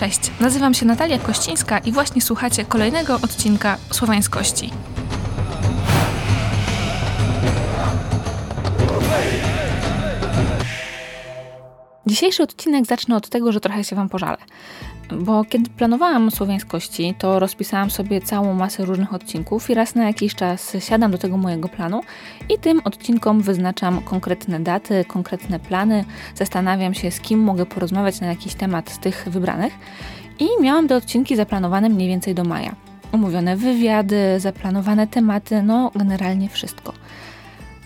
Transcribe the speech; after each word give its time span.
Cześć, 0.00 0.30
nazywam 0.40 0.74
się 0.74 0.86
Natalia 0.86 1.18
Kościńska 1.18 1.78
i 1.78 1.92
właśnie 1.92 2.22
słuchacie 2.22 2.64
kolejnego 2.64 3.14
odcinka 3.14 3.76
Słowańskości. 3.90 4.70
Dzisiejszy 12.10 12.42
odcinek 12.42 12.86
zacznę 12.86 13.16
od 13.16 13.28
tego, 13.28 13.52
że 13.52 13.60
trochę 13.60 13.84
się 13.84 13.96
Wam 13.96 14.08
pożalę. 14.08 14.36
Bo 15.18 15.44
kiedy 15.44 15.70
planowałam 15.70 16.30
słowiańskości, 16.30 17.14
to 17.18 17.38
rozpisałam 17.38 17.90
sobie 17.90 18.20
całą 18.20 18.54
masę 18.54 18.84
różnych 18.84 19.14
odcinków 19.14 19.70
i 19.70 19.74
raz 19.74 19.94
na 19.94 20.04
jakiś 20.04 20.34
czas 20.34 20.76
siadam 20.78 21.10
do 21.10 21.18
tego 21.18 21.36
mojego 21.36 21.68
planu 21.68 22.00
i 22.48 22.58
tym 22.58 22.80
odcinkom 22.84 23.42
wyznaczam 23.42 24.00
konkretne 24.00 24.60
daty, 24.60 25.04
konkretne 25.04 25.60
plany, 25.60 26.04
zastanawiam 26.34 26.94
się 26.94 27.10
z 27.10 27.20
kim 27.20 27.40
mogę 27.40 27.66
porozmawiać 27.66 28.20
na 28.20 28.26
jakiś 28.26 28.54
temat 28.54 28.90
z 28.90 28.98
tych 28.98 29.28
wybranych 29.28 29.72
i 30.38 30.48
miałam 30.60 30.88
te 30.88 30.96
odcinki 30.96 31.36
zaplanowane 31.36 31.88
mniej 31.88 32.08
więcej 32.08 32.34
do 32.34 32.44
maja. 32.44 32.74
Umówione 33.12 33.56
wywiady, 33.56 34.40
zaplanowane 34.40 35.06
tematy, 35.06 35.62
no 35.62 35.90
generalnie 35.94 36.48
wszystko. 36.48 36.92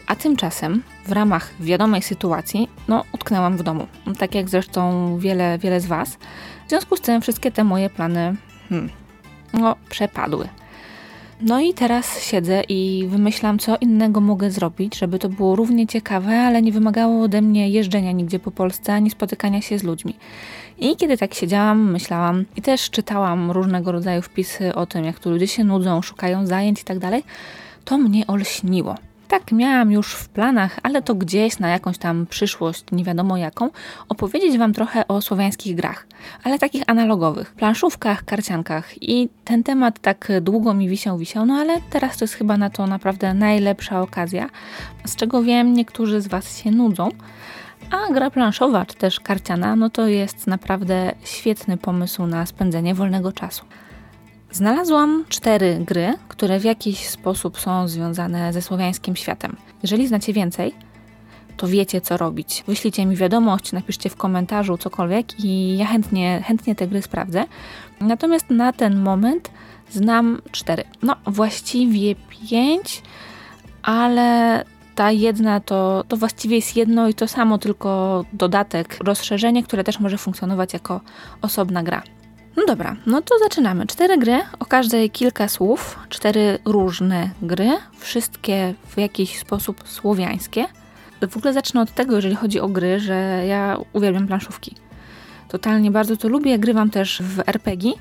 A 0.07 0.17
tymczasem 0.17 0.83
w 1.07 1.13
ramach 1.13 1.51
wiadomej 1.61 2.03
sytuacji, 2.03 2.69
no 2.89 3.05
utknęłam 3.13 3.57
w 3.57 3.63
domu. 3.63 3.87
Tak 4.19 4.35
jak 4.35 4.49
zresztą 4.49 5.19
wiele, 5.19 5.59
wiele 5.59 5.81
z 5.81 5.87
Was. 5.87 6.19
W 6.67 6.69
związku 6.69 6.97
z 6.97 7.01
tym 7.01 7.21
wszystkie 7.23 7.51
te 7.51 7.65
moje 7.65 7.91
plany, 7.91 8.37
hmm, 8.69 8.91
no, 9.53 9.77
przepadły. 9.89 10.49
No 11.41 11.61
i 11.61 11.75
teraz 11.75 12.23
siedzę 12.23 12.63
i 12.69 13.07
wymyślam, 13.09 13.59
co 13.59 13.77
innego 13.77 14.21
mogę 14.21 14.51
zrobić, 14.51 14.99
żeby 14.99 15.19
to 15.19 15.29
było 15.29 15.57
równie 15.57 15.87
ciekawe, 15.87 16.41
ale 16.41 16.63
nie 16.63 16.73
wymagało 16.73 17.23
ode 17.23 17.43
mnie 17.43 17.71
jeżdżenia 17.71 18.13
nigdzie 18.13 18.39
po 18.39 18.51
Polsce, 18.51 18.95
ani 18.95 19.11
spotykania 19.11 19.63
się 19.63 19.79
z 19.79 19.83
ludźmi. 19.83 20.17
I 20.79 20.97
kiedy 20.97 21.19
tak 21.19 21.35
siedziałam, 21.35 21.93
myślałam 21.93 22.45
i 22.57 22.63
też 22.63 22.91
czytałam 22.91 23.51
różnego 23.51 23.93
rodzaju 23.93 24.23
wpisy 24.23 24.75
o 24.75 24.87
tym, 24.87 25.05
jak 25.05 25.19
tu 25.19 25.31
ludzie 25.31 25.47
się 25.47 25.65
nudzą, 25.65 26.03
szukają 26.03 26.47
zajęć 26.47 26.81
i 26.81 26.85
tak 26.85 26.99
dalej, 26.99 27.23
to 27.85 27.99
mnie 27.99 28.27
olśniło 28.27 28.95
tak 29.41 29.53
miałam 29.53 29.93
już 29.93 30.15
w 30.15 30.29
planach, 30.29 30.79
ale 30.83 31.03
to 31.03 31.15
gdzieś 31.15 31.59
na 31.59 31.69
jakąś 31.69 31.99
tam 31.99 32.27
przyszłość, 32.27 32.85
nie 32.93 33.05
wiadomo 33.05 33.37
jaką, 33.37 33.71
opowiedzieć 34.09 34.59
Wam 34.59 34.73
trochę 34.73 35.09
o 35.09 35.23
słowiańskich 35.23 35.77
grach, 35.77 36.07
ale 36.45 36.59
takich 36.59 36.83
analogowych, 36.87 37.53
planszówkach, 37.53 38.25
karciankach. 38.25 39.03
I 39.03 39.29
ten 39.45 39.63
temat 39.63 39.99
tak 39.99 40.33
długo 40.41 40.75
mi 40.75 40.89
wisiał, 40.89 41.19
wisiał, 41.19 41.47
no 41.47 41.55
ale 41.55 41.81
teraz 41.91 42.17
to 42.17 42.25
jest 42.25 42.35
chyba 42.35 42.57
na 42.57 42.71
to 42.71 42.87
naprawdę 42.87 43.35
najlepsza 43.35 44.01
okazja, 44.01 44.51
z 45.05 45.17
czego 45.17 45.43
wiem, 45.43 45.73
niektórzy 45.73 46.21
z 46.21 46.27
Was 46.27 46.59
się 46.59 46.71
nudzą. 46.71 47.09
A 47.91 48.13
gra 48.13 48.31
planszowa, 48.31 48.87
czy 48.87 48.95
też 48.95 49.21
karciana, 49.21 49.77
no 49.77 49.91
to 49.91 50.07
jest 50.07 50.47
naprawdę 50.47 51.13
świetny 51.25 51.77
pomysł 51.77 52.27
na 52.27 52.47
spędzenie 52.47 52.95
wolnego 52.95 53.33
czasu. 53.33 53.65
Znalazłam 54.55 55.25
cztery 55.29 55.81
gry, 55.87 56.15
które 56.29 56.61
w 56.61 56.65
jakiś 56.65 57.09
sposób 57.09 57.61
są 57.61 57.89
związane 57.89 58.53
ze 58.53 58.63
słowiańskim 58.63 59.17
światem. 59.17 59.57
Jeżeli 59.83 60.09
znacie 60.09 60.33
więcej, 60.33 60.75
to 61.57 61.69
wiecie 61.69 62.01
co 62.01 62.17
robić. 62.17 62.65
Wyślijcie 62.67 63.07
mi 63.07 63.17
wiadomość, 63.17 63.73
napiszcie 63.73 64.11
w 64.11 64.17
komentarzu 64.17 64.79
cokolwiek 64.79 65.41
i 65.45 65.77
ja 65.77 65.87
chętnie, 65.87 66.43
chętnie 66.47 66.75
te 66.75 66.87
gry 66.87 67.03
sprawdzę. 67.03 67.45
Natomiast 68.01 68.51
na 68.51 68.73
ten 68.73 69.01
moment 69.03 69.51
znam 69.91 70.43
cztery. 70.51 70.85
No, 71.03 71.17
właściwie 71.27 72.15
pięć, 72.15 73.03
ale 73.83 74.65
ta 74.95 75.11
jedna 75.11 75.61
to, 75.61 76.05
to 76.09 76.17
właściwie 76.17 76.57
jest 76.57 76.77
jedno 76.77 77.09
i 77.09 77.15
to 77.15 77.29
samo, 77.29 77.59
tylko 77.59 78.25
dodatek, 78.33 78.99
rozszerzenie, 79.05 79.63
które 79.63 79.85
też 79.85 80.01
może 80.01 80.19
funkcjonować 80.19 80.73
jako 80.73 81.01
osobna 81.43 81.83
gra. 81.83 82.03
No 82.57 82.67
dobra, 82.67 82.97
no 83.07 83.23
to 83.23 83.39
zaczynamy. 83.39 83.87
Cztery 83.87 84.19
gry, 84.19 84.41
o 84.59 84.65
każdej 84.67 85.11
kilka 85.11 85.49
słów, 85.49 85.99
cztery 86.09 86.59
różne 86.65 87.31
gry, 87.43 87.71
wszystkie 87.99 88.75
w 88.87 88.99
jakiś 88.99 89.39
sposób 89.39 89.89
słowiańskie. 89.89 90.65
W 91.31 91.37
ogóle 91.37 91.53
zacznę 91.53 91.81
od 91.81 91.95
tego, 91.95 92.17
jeżeli 92.17 92.35
chodzi 92.35 92.61
o 92.61 92.69
gry, 92.69 93.01
że 93.01 93.45
ja 93.47 93.77
uwielbiam 93.93 94.27
planszówki. 94.27 94.75
Totalnie 95.49 95.91
bardzo 95.91 96.17
to 96.17 96.29
lubię, 96.29 96.59
grywam 96.59 96.91
też 96.91 97.23
w 97.23 97.41
RPG, 97.49 97.93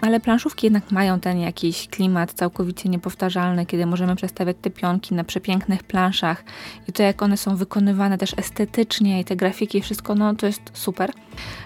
ale 0.00 0.20
planszówki 0.20 0.66
jednak 0.66 0.90
mają 0.90 1.20
ten 1.20 1.38
jakiś 1.38 1.88
klimat 1.88 2.32
całkowicie 2.32 2.88
niepowtarzalny, 2.88 3.66
kiedy 3.66 3.86
możemy 3.86 4.16
przestawiać 4.16 4.56
te 4.62 4.70
pionki 4.70 5.14
na 5.14 5.24
przepięknych 5.24 5.82
planszach 5.82 6.44
i 6.88 6.92
to 6.92 7.02
jak 7.02 7.22
one 7.22 7.36
są 7.36 7.56
wykonywane 7.56 8.18
też 8.18 8.34
estetycznie 8.36 9.20
i 9.20 9.24
te 9.24 9.36
grafiki, 9.36 9.80
wszystko, 9.80 10.14
no 10.14 10.34
to 10.34 10.46
jest 10.46 10.62
super. 10.72 11.12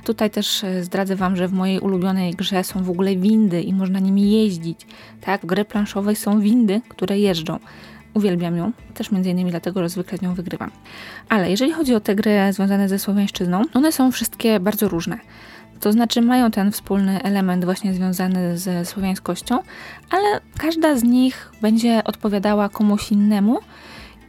Tutaj 0.04 0.30
też 0.30 0.64
e, 0.64 0.84
zdradzę 0.84 1.16
Wam, 1.16 1.36
że 1.36 1.48
w 1.48 1.52
mojej 1.52 1.80
ulubionej 1.80 2.34
grze 2.34 2.64
są 2.64 2.84
w 2.84 2.90
ogóle 2.90 3.16
windy 3.16 3.62
i 3.62 3.74
można 3.74 3.98
nimi 3.98 4.30
jeździć. 4.30 4.80
Tak, 5.20 5.42
w 5.42 5.46
grze 5.46 5.64
planszowej 5.64 6.16
są 6.16 6.40
windy, 6.40 6.80
które 6.88 7.18
jeżdżą. 7.18 7.58
Uwielbiam 8.14 8.56
ją, 8.56 8.72
też 8.94 9.10
między 9.10 9.30
innymi 9.30 9.50
dlatego, 9.50 9.80
że 9.82 9.88
zwykle 9.88 10.18
nią 10.22 10.34
wygrywam. 10.34 10.70
Ale 11.28 11.50
jeżeli 11.50 11.72
chodzi 11.72 11.94
o 11.94 12.00
te 12.00 12.14
gry 12.14 12.52
związane 12.52 12.88
ze 12.88 12.98
słowiańszczyzną, 12.98 13.62
one 13.74 13.92
są 13.92 14.12
wszystkie 14.12 14.60
bardzo 14.60 14.88
różne. 14.88 15.18
To 15.84 15.92
znaczy 15.92 16.22
mają 16.22 16.50
ten 16.50 16.72
wspólny 16.72 17.22
element 17.22 17.64
właśnie 17.64 17.94
związany 17.94 18.58
ze 18.58 18.84
słowiańskością, 18.84 19.58
ale 20.10 20.40
każda 20.58 20.96
z 20.96 21.02
nich 21.02 21.52
będzie 21.62 22.04
odpowiadała 22.04 22.68
komuś 22.68 23.12
innemu 23.12 23.58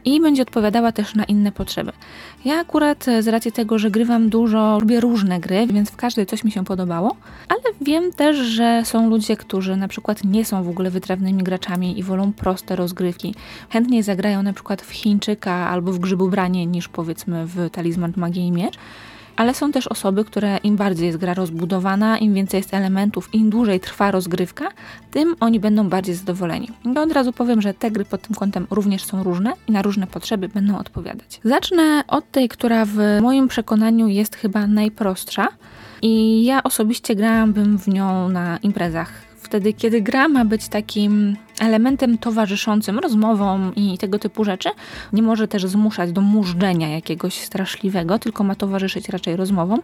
i 0.04 0.20
będzie 0.20 0.42
odpowiadała 0.42 0.92
też 0.92 1.14
na 1.14 1.24
inne 1.24 1.52
potrzeby. 1.52 1.92
Ja 2.44 2.54
akurat 2.54 3.04
z 3.20 3.28
racji 3.28 3.52
tego, 3.52 3.78
że 3.78 3.90
grywam 3.90 4.28
dużo, 4.28 4.78
lubię 4.80 5.00
różne 5.00 5.40
gry, 5.40 5.66
więc 5.66 5.90
w 5.90 5.96
każdej 5.96 6.26
coś 6.26 6.44
mi 6.44 6.52
się 6.52 6.64
podobało, 6.64 7.16
ale 7.48 7.60
wiem 7.80 8.12
też, 8.12 8.36
że 8.36 8.82
są 8.84 9.10
ludzie, 9.10 9.36
którzy 9.36 9.76
na 9.76 9.88
przykład 9.88 10.24
nie 10.24 10.44
są 10.44 10.62
w 10.62 10.68
ogóle 10.68 10.90
wytrawnymi 10.90 11.42
graczami 11.42 11.98
i 11.98 12.02
wolą 12.02 12.32
proste 12.32 12.76
rozgrywki. 12.76 13.34
Chętniej 13.70 14.02
zagrają 14.02 14.42
na 14.42 14.52
przykład 14.52 14.82
w 14.82 14.90
Chińczyka 14.90 15.52
albo 15.52 15.92
w 15.92 15.98
Grzybubranie 15.98 16.66
niż 16.66 16.88
powiedzmy 16.88 17.46
w 17.46 17.70
Talizman 17.70 18.12
Magii 18.16 18.46
i 18.46 18.52
Miecz 18.52 18.78
ale 19.36 19.54
są 19.54 19.72
też 19.72 19.88
osoby, 19.88 20.24
które 20.24 20.56
im 20.56 20.76
bardziej 20.76 21.06
jest 21.06 21.18
gra 21.18 21.34
rozbudowana, 21.34 22.18
im 22.18 22.34
więcej 22.34 22.58
jest 22.58 22.74
elementów, 22.74 23.28
im 23.32 23.50
dłużej 23.50 23.80
trwa 23.80 24.10
rozgrywka, 24.10 24.68
tym 25.10 25.36
oni 25.40 25.60
będą 25.60 25.88
bardziej 25.88 26.14
zadowoleni. 26.14 26.68
I 26.84 26.98
od 26.98 27.12
razu 27.12 27.32
powiem, 27.32 27.62
że 27.62 27.74
te 27.74 27.90
gry 27.90 28.04
pod 28.04 28.22
tym 28.22 28.36
kątem 28.36 28.66
również 28.70 29.04
są 29.04 29.22
różne 29.22 29.52
i 29.68 29.72
na 29.72 29.82
różne 29.82 30.06
potrzeby 30.06 30.48
będą 30.48 30.78
odpowiadać. 30.78 31.40
Zacznę 31.44 32.04
od 32.08 32.30
tej, 32.30 32.48
która 32.48 32.84
w 32.84 32.98
moim 33.22 33.48
przekonaniu 33.48 34.08
jest 34.08 34.36
chyba 34.36 34.66
najprostsza 34.66 35.48
i 36.02 36.44
ja 36.44 36.62
osobiście 36.62 37.14
grałabym 37.14 37.78
w 37.78 37.88
nią 37.88 38.28
na 38.28 38.56
imprezach 38.56 39.25
wtedy, 39.46 39.72
kiedy 39.72 40.02
gra 40.02 40.28
ma 40.28 40.44
być 40.44 40.68
takim 40.68 41.36
elementem 41.60 42.18
towarzyszącym 42.18 42.98
rozmowom 42.98 43.74
i 43.76 43.98
tego 43.98 44.18
typu 44.18 44.44
rzeczy, 44.44 44.68
nie 45.12 45.22
może 45.22 45.48
też 45.48 45.66
zmuszać 45.66 46.12
do 46.12 46.20
mużdżenia 46.20 46.88
jakiegoś 46.88 47.34
straszliwego, 47.34 48.18
tylko 48.18 48.44
ma 48.44 48.54
towarzyszyć 48.54 49.08
raczej 49.08 49.36
rozmowom 49.36 49.80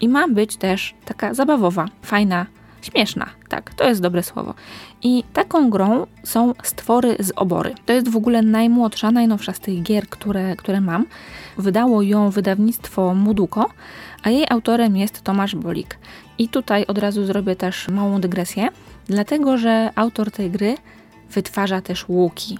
i 0.00 0.08
ma 0.08 0.28
być 0.28 0.56
też 0.56 0.94
taka 1.04 1.34
zabawowa, 1.34 1.86
fajna, 2.02 2.46
śmieszna. 2.82 3.26
Tak, 3.48 3.74
to 3.74 3.88
jest 3.88 4.00
dobre 4.00 4.22
słowo. 4.22 4.54
I 5.02 5.24
taką 5.32 5.70
grą 5.70 6.06
są 6.24 6.54
stwory 6.62 7.16
z 7.20 7.32
obory. 7.36 7.74
To 7.86 7.92
jest 7.92 8.08
w 8.08 8.16
ogóle 8.16 8.42
najmłodsza, 8.42 9.10
najnowsza 9.10 9.52
z 9.52 9.60
tych 9.60 9.82
gier, 9.82 10.08
które, 10.08 10.56
które 10.56 10.80
mam. 10.80 11.06
Wydało 11.58 12.02
ją 12.02 12.30
wydawnictwo 12.30 13.14
Muduko, 13.14 13.70
a 14.22 14.30
jej 14.30 14.46
autorem 14.50 14.96
jest 14.96 15.22
Tomasz 15.22 15.54
Bolik. 15.54 15.98
I 16.38 16.48
tutaj 16.48 16.86
od 16.86 16.98
razu 16.98 17.24
zrobię 17.26 17.56
też 17.56 17.88
małą 17.88 18.20
dygresję 18.20 18.68
dlatego 19.10 19.58
że 19.58 19.90
autor 19.94 20.30
tej 20.30 20.50
gry 20.50 20.74
wytwarza 21.30 21.80
też 21.80 22.08
łuki. 22.08 22.58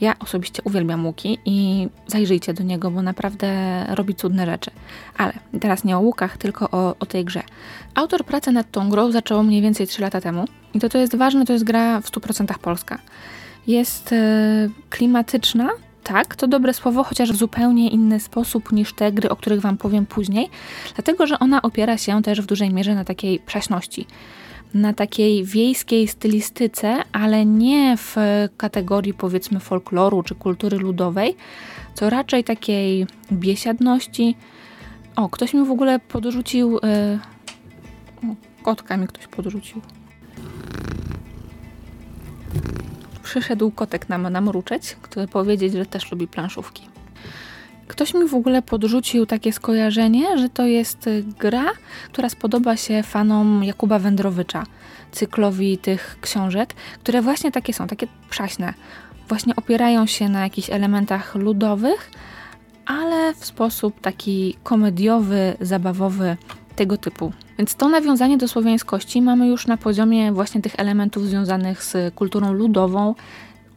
Ja 0.00 0.14
osobiście 0.18 0.62
uwielbiam 0.64 1.06
łuki 1.06 1.38
i 1.44 1.88
zajrzyjcie 2.06 2.54
do 2.54 2.64
niego, 2.64 2.90
bo 2.90 3.02
naprawdę 3.02 3.48
robi 3.88 4.14
cudne 4.14 4.46
rzeczy. 4.46 4.70
Ale 5.16 5.32
teraz 5.60 5.84
nie 5.84 5.96
o 5.96 6.00
łukach, 6.00 6.36
tylko 6.36 6.70
o, 6.70 6.94
o 7.00 7.06
tej 7.06 7.24
grze. 7.24 7.42
Autor 7.94 8.24
pracy 8.24 8.52
nad 8.52 8.70
tą 8.70 8.88
grą 8.88 9.12
zaczął 9.12 9.42
mniej 9.42 9.62
więcej 9.62 9.86
3 9.86 10.02
lata 10.02 10.20
temu 10.20 10.44
i 10.74 10.80
to, 10.80 10.88
co 10.88 10.98
jest 10.98 11.16
ważne, 11.16 11.44
to 11.44 11.52
jest 11.52 11.64
gra 11.64 12.00
w 12.00 12.10
100% 12.10 12.58
polska. 12.58 12.98
Jest 13.66 14.12
e, 14.12 14.68
klimatyczna, 14.90 15.68
tak, 16.04 16.36
to 16.36 16.46
dobre 16.46 16.74
słowo, 16.74 17.04
chociaż 17.04 17.32
w 17.32 17.36
zupełnie 17.36 17.90
inny 17.90 18.20
sposób 18.20 18.72
niż 18.72 18.92
te 18.92 19.12
gry, 19.12 19.30
o 19.30 19.36
których 19.36 19.60
Wam 19.60 19.76
powiem 19.76 20.06
później, 20.06 20.50
dlatego 20.94 21.26
że 21.26 21.38
ona 21.38 21.62
opiera 21.62 21.98
się 21.98 22.22
też 22.22 22.40
w 22.40 22.46
dużej 22.46 22.74
mierze 22.74 22.94
na 22.94 23.04
takiej 23.04 23.38
prześności 23.38 24.06
na 24.74 24.92
takiej 24.92 25.44
wiejskiej 25.44 26.08
stylistyce, 26.08 27.02
ale 27.12 27.46
nie 27.46 27.96
w 27.96 28.16
kategorii 28.56 29.14
powiedzmy 29.14 29.60
folkloru 29.60 30.22
czy 30.22 30.34
kultury 30.34 30.78
ludowej, 30.78 31.36
co 31.94 32.10
raczej 32.10 32.44
takiej 32.44 33.06
biesiadności. 33.32 34.36
O, 35.16 35.28
ktoś 35.28 35.54
mi 35.54 35.64
w 35.64 35.70
ogóle 35.70 35.98
podrzucił. 35.98 36.72
Yy... 36.72 37.18
Kotka 38.62 38.96
mi 38.96 39.06
ktoś 39.06 39.26
podrzucił. 39.26 39.80
Przyszedł 43.22 43.70
kotek 43.70 44.08
nam 44.08 44.22
namruczeć, 44.22 44.96
który 45.02 45.28
powiedzieć, 45.28 45.72
że 45.72 45.86
też 45.86 46.12
lubi 46.12 46.28
planszówki. 46.28 46.97
Ktoś 47.88 48.14
mi 48.14 48.28
w 48.28 48.34
ogóle 48.34 48.62
podrzucił 48.62 49.26
takie 49.26 49.52
skojarzenie, 49.52 50.38
że 50.38 50.48
to 50.48 50.66
jest 50.66 51.08
gra, 51.38 51.64
która 52.12 52.28
spodoba 52.28 52.76
się 52.76 53.02
fanom 53.02 53.64
Jakuba 53.64 53.98
Wędrowycza, 53.98 54.64
cyklowi 55.12 55.78
tych 55.78 56.18
książek, 56.20 56.74
które 57.02 57.22
właśnie 57.22 57.52
takie 57.52 57.72
są, 57.74 57.86
takie 57.86 58.06
przaśne. 58.30 58.74
Właśnie 59.28 59.56
opierają 59.56 60.06
się 60.06 60.28
na 60.28 60.40
jakichś 60.40 60.70
elementach 60.70 61.34
ludowych, 61.34 62.10
ale 62.86 63.34
w 63.34 63.46
sposób 63.46 64.00
taki 64.00 64.56
komediowy, 64.62 65.56
zabawowy, 65.60 66.36
tego 66.76 66.96
typu. 66.96 67.32
Więc 67.58 67.74
to 67.74 67.88
nawiązanie 67.88 68.38
do 68.38 68.48
słowiańskości 68.48 69.22
mamy 69.22 69.46
już 69.46 69.66
na 69.66 69.76
poziomie 69.76 70.32
właśnie 70.32 70.60
tych 70.62 70.74
elementów 70.76 71.26
związanych 71.26 71.84
z 71.84 72.14
kulturą 72.14 72.52
ludową, 72.52 73.14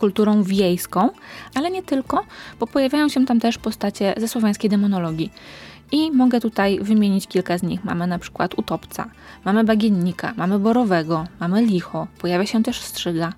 kulturą 0.01 0.43
wiejską, 0.43 1.09
ale 1.55 1.71
nie 1.71 1.83
tylko, 1.83 2.25
bo 2.59 2.67
pojawiają 2.67 3.09
się 3.09 3.25
tam 3.25 3.39
też 3.39 3.57
postacie 3.57 4.13
ze 4.17 4.27
słowiańskiej 4.27 4.69
demonologii. 4.69 5.31
I 5.91 6.11
mogę 6.11 6.39
tutaj 6.39 6.79
wymienić 6.79 7.27
kilka 7.27 7.57
z 7.57 7.63
nich. 7.63 7.83
Mamy 7.83 8.07
na 8.07 8.19
przykład 8.19 8.59
utopca, 8.59 9.09
mamy 9.45 9.63
bagiennika, 9.63 10.33
mamy 10.37 10.59
borowego, 10.59 11.25
mamy 11.39 11.65
licho, 11.65 12.07
pojawia 12.21 12.45
się 12.45 12.63
też 12.63 12.81
strzyga 12.81 13.33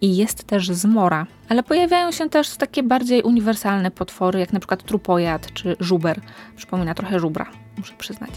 i 0.00 0.16
jest 0.16 0.44
też 0.44 0.68
zmora. 0.70 1.26
Ale 1.48 1.62
pojawiają 1.62 2.12
się 2.12 2.28
też 2.28 2.56
takie 2.56 2.82
bardziej 2.82 3.22
uniwersalne 3.22 3.90
potwory, 3.90 4.40
jak 4.40 4.52
na 4.52 4.60
przykład 4.60 4.82
trupojad 4.82 5.52
czy 5.52 5.76
żuber. 5.80 6.20
Przypomina 6.56 6.94
trochę 6.94 7.20
żubra, 7.20 7.46
muszę 7.78 7.94
przyznać. 7.98 8.30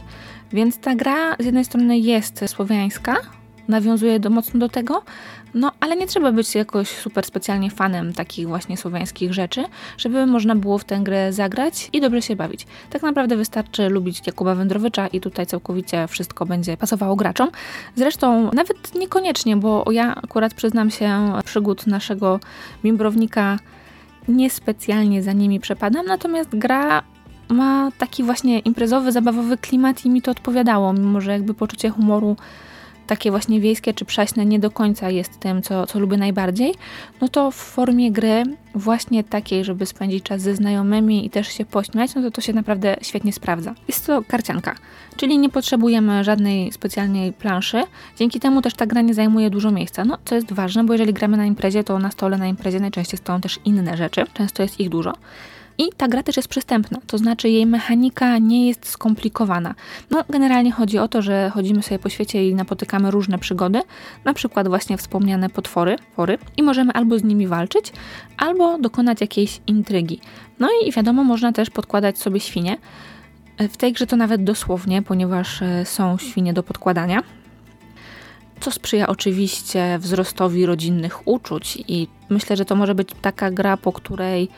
Więc 0.51 0.77
ta 0.77 0.95
gra 0.95 1.35
z 1.39 1.45
jednej 1.45 1.65
strony 1.65 1.99
jest 1.99 2.43
słowiańska, 2.47 3.15
nawiązuje 3.68 4.19
do, 4.19 4.30
mocno 4.30 4.60
do 4.60 4.69
tego, 4.69 5.04
no 5.54 5.71
ale 5.80 5.95
nie 5.95 6.07
trzeba 6.07 6.31
być 6.31 6.56
jakoś 6.56 6.89
super 6.89 7.25
specjalnie 7.25 7.71
fanem 7.71 8.13
takich 8.13 8.48
właśnie 8.48 8.77
słowiańskich 8.77 9.33
rzeczy, 9.33 9.63
żeby 9.98 10.25
można 10.25 10.56
było 10.56 10.77
w 10.77 10.83
tę 10.83 11.00
grę 11.00 11.33
zagrać 11.33 11.89
i 11.94 12.01
dobrze 12.01 12.21
się 12.21 12.36
bawić. 12.36 12.68
Tak 12.89 13.01
naprawdę 13.01 13.36
wystarczy 13.36 13.89
lubić 13.89 14.27
Jakuba 14.27 14.56
Wędrowicza 14.56 15.07
i 15.07 15.21
tutaj 15.21 15.45
całkowicie 15.45 16.07
wszystko 16.07 16.45
będzie 16.45 16.77
pasowało 16.77 17.15
graczom. 17.15 17.50
Zresztą 17.95 18.51
nawet 18.54 18.95
niekoniecznie, 18.95 19.57
bo 19.57 19.86
ja 19.92 20.15
akurat 20.15 20.54
przyznam 20.54 20.92
się 20.92 21.33
przygód 21.45 21.88
naszego 21.88 22.39
mimbrownika 22.83 23.60
niespecjalnie 24.27 25.24
za 25.24 25.33
nimi 25.33 25.60
przepadam, 25.60 26.06
natomiast 26.06 26.50
gra 26.57 27.04
ma 27.50 27.92
taki 27.98 28.24
właśnie 28.24 28.60
imprezowy, 28.60 29.12
zabawowy 29.12 29.57
klimat 29.57 30.06
i 30.06 30.10
mi 30.10 30.21
to 30.21 30.31
odpowiadało, 30.31 30.94
mimo 30.94 31.21
że 31.21 31.31
jakby 31.31 31.54
poczucie 31.54 31.89
humoru 31.89 32.36
takie 33.07 33.31
właśnie 33.31 33.59
wiejskie 33.59 33.94
czy 33.94 34.05
prześne 34.05 34.45
nie 34.45 34.59
do 34.59 34.71
końca 34.71 35.09
jest 35.09 35.39
tym, 35.39 35.61
co, 35.61 35.88
co 35.88 36.00
lubię 36.00 36.17
najbardziej, 36.17 36.73
no 37.21 37.27
to 37.27 37.51
w 37.51 37.55
formie 37.55 38.11
gry 38.11 38.44
właśnie 38.75 39.23
takiej, 39.23 39.63
żeby 39.63 39.85
spędzić 39.85 40.23
czas 40.23 40.41
ze 40.41 40.55
znajomymi 40.55 41.25
i 41.25 41.29
też 41.29 41.47
się 41.47 41.65
pośmiać, 41.65 42.15
no 42.15 42.21
to 42.21 42.31
to 42.31 42.41
się 42.41 42.53
naprawdę 42.53 42.95
świetnie 43.01 43.33
sprawdza. 43.33 43.75
Jest 43.88 44.07
to 44.07 44.23
karcianka, 44.27 44.75
czyli 45.15 45.38
nie 45.38 45.50
potrzebujemy 45.50 46.23
żadnej 46.23 46.71
specjalnej 46.71 47.33
planszy, 47.33 47.83
dzięki 48.17 48.39
temu 48.39 48.61
też 48.61 48.73
ta 48.73 48.85
gra 48.85 49.01
nie 49.01 49.13
zajmuje 49.13 49.50
dużo 49.50 49.71
miejsca, 49.71 50.05
no 50.05 50.17
co 50.25 50.35
jest 50.35 50.53
ważne, 50.53 50.83
bo 50.83 50.94
jeżeli 50.94 51.13
gramy 51.13 51.38
na 51.38 51.45
imprezie, 51.45 51.83
to 51.83 52.00
na 52.00 52.11
stole 52.11 52.38
na 52.38 52.47
imprezie 52.47 52.79
najczęściej 52.79 53.17
stoją 53.17 53.41
też 53.41 53.59
inne 53.65 53.97
rzeczy, 53.97 54.25
często 54.33 54.63
jest 54.63 54.79
ich 54.79 54.89
dużo. 54.89 55.13
I 55.77 55.89
ta 55.97 56.07
gra 56.07 56.23
też 56.23 56.37
jest 56.37 56.49
przystępna, 56.49 56.99
to 57.07 57.17
znaczy 57.17 57.49
jej 57.49 57.65
mechanika 57.65 58.37
nie 58.37 58.67
jest 58.67 58.89
skomplikowana. 58.89 59.75
No, 60.09 60.23
generalnie 60.29 60.71
chodzi 60.71 60.97
o 60.97 61.07
to, 61.07 61.21
że 61.21 61.51
chodzimy 61.53 61.83
sobie 61.83 61.99
po 61.99 62.09
świecie 62.09 62.49
i 62.49 62.55
napotykamy 62.55 63.11
różne 63.11 63.39
przygody, 63.39 63.81
na 64.25 64.33
przykład 64.33 64.67
właśnie 64.67 64.97
wspomniane 64.97 65.49
potwory, 65.49 65.95
pory, 66.15 66.37
i 66.57 66.63
możemy 66.63 66.93
albo 66.93 67.19
z 67.19 67.23
nimi 67.23 67.47
walczyć, 67.47 67.93
albo 68.37 68.77
dokonać 68.77 69.21
jakiejś 69.21 69.61
intrygi. 69.67 70.19
No 70.59 70.67
i 70.85 70.91
wiadomo, 70.91 71.23
można 71.23 71.51
też 71.51 71.69
podkładać 71.69 72.19
sobie 72.19 72.39
świnie. 72.39 72.77
W 73.59 73.77
tej 73.77 73.93
grze 73.93 74.07
to 74.07 74.15
nawet 74.15 74.43
dosłownie, 74.43 75.01
ponieważ 75.01 75.61
e, 75.61 75.85
są 75.85 76.17
świnie 76.17 76.53
do 76.53 76.63
podkładania 76.63 77.23
co 78.59 78.71
sprzyja 78.71 79.07
oczywiście 79.07 79.99
wzrostowi 79.99 80.65
rodzinnych 80.65 81.27
uczuć 81.27 81.83
i 81.87 82.07
myślę, 82.29 82.55
że 82.55 82.65
to 82.65 82.75
może 82.75 82.95
być 82.95 83.09
taka 83.21 83.51
gra, 83.51 83.77
po 83.77 83.91
której 83.91 84.49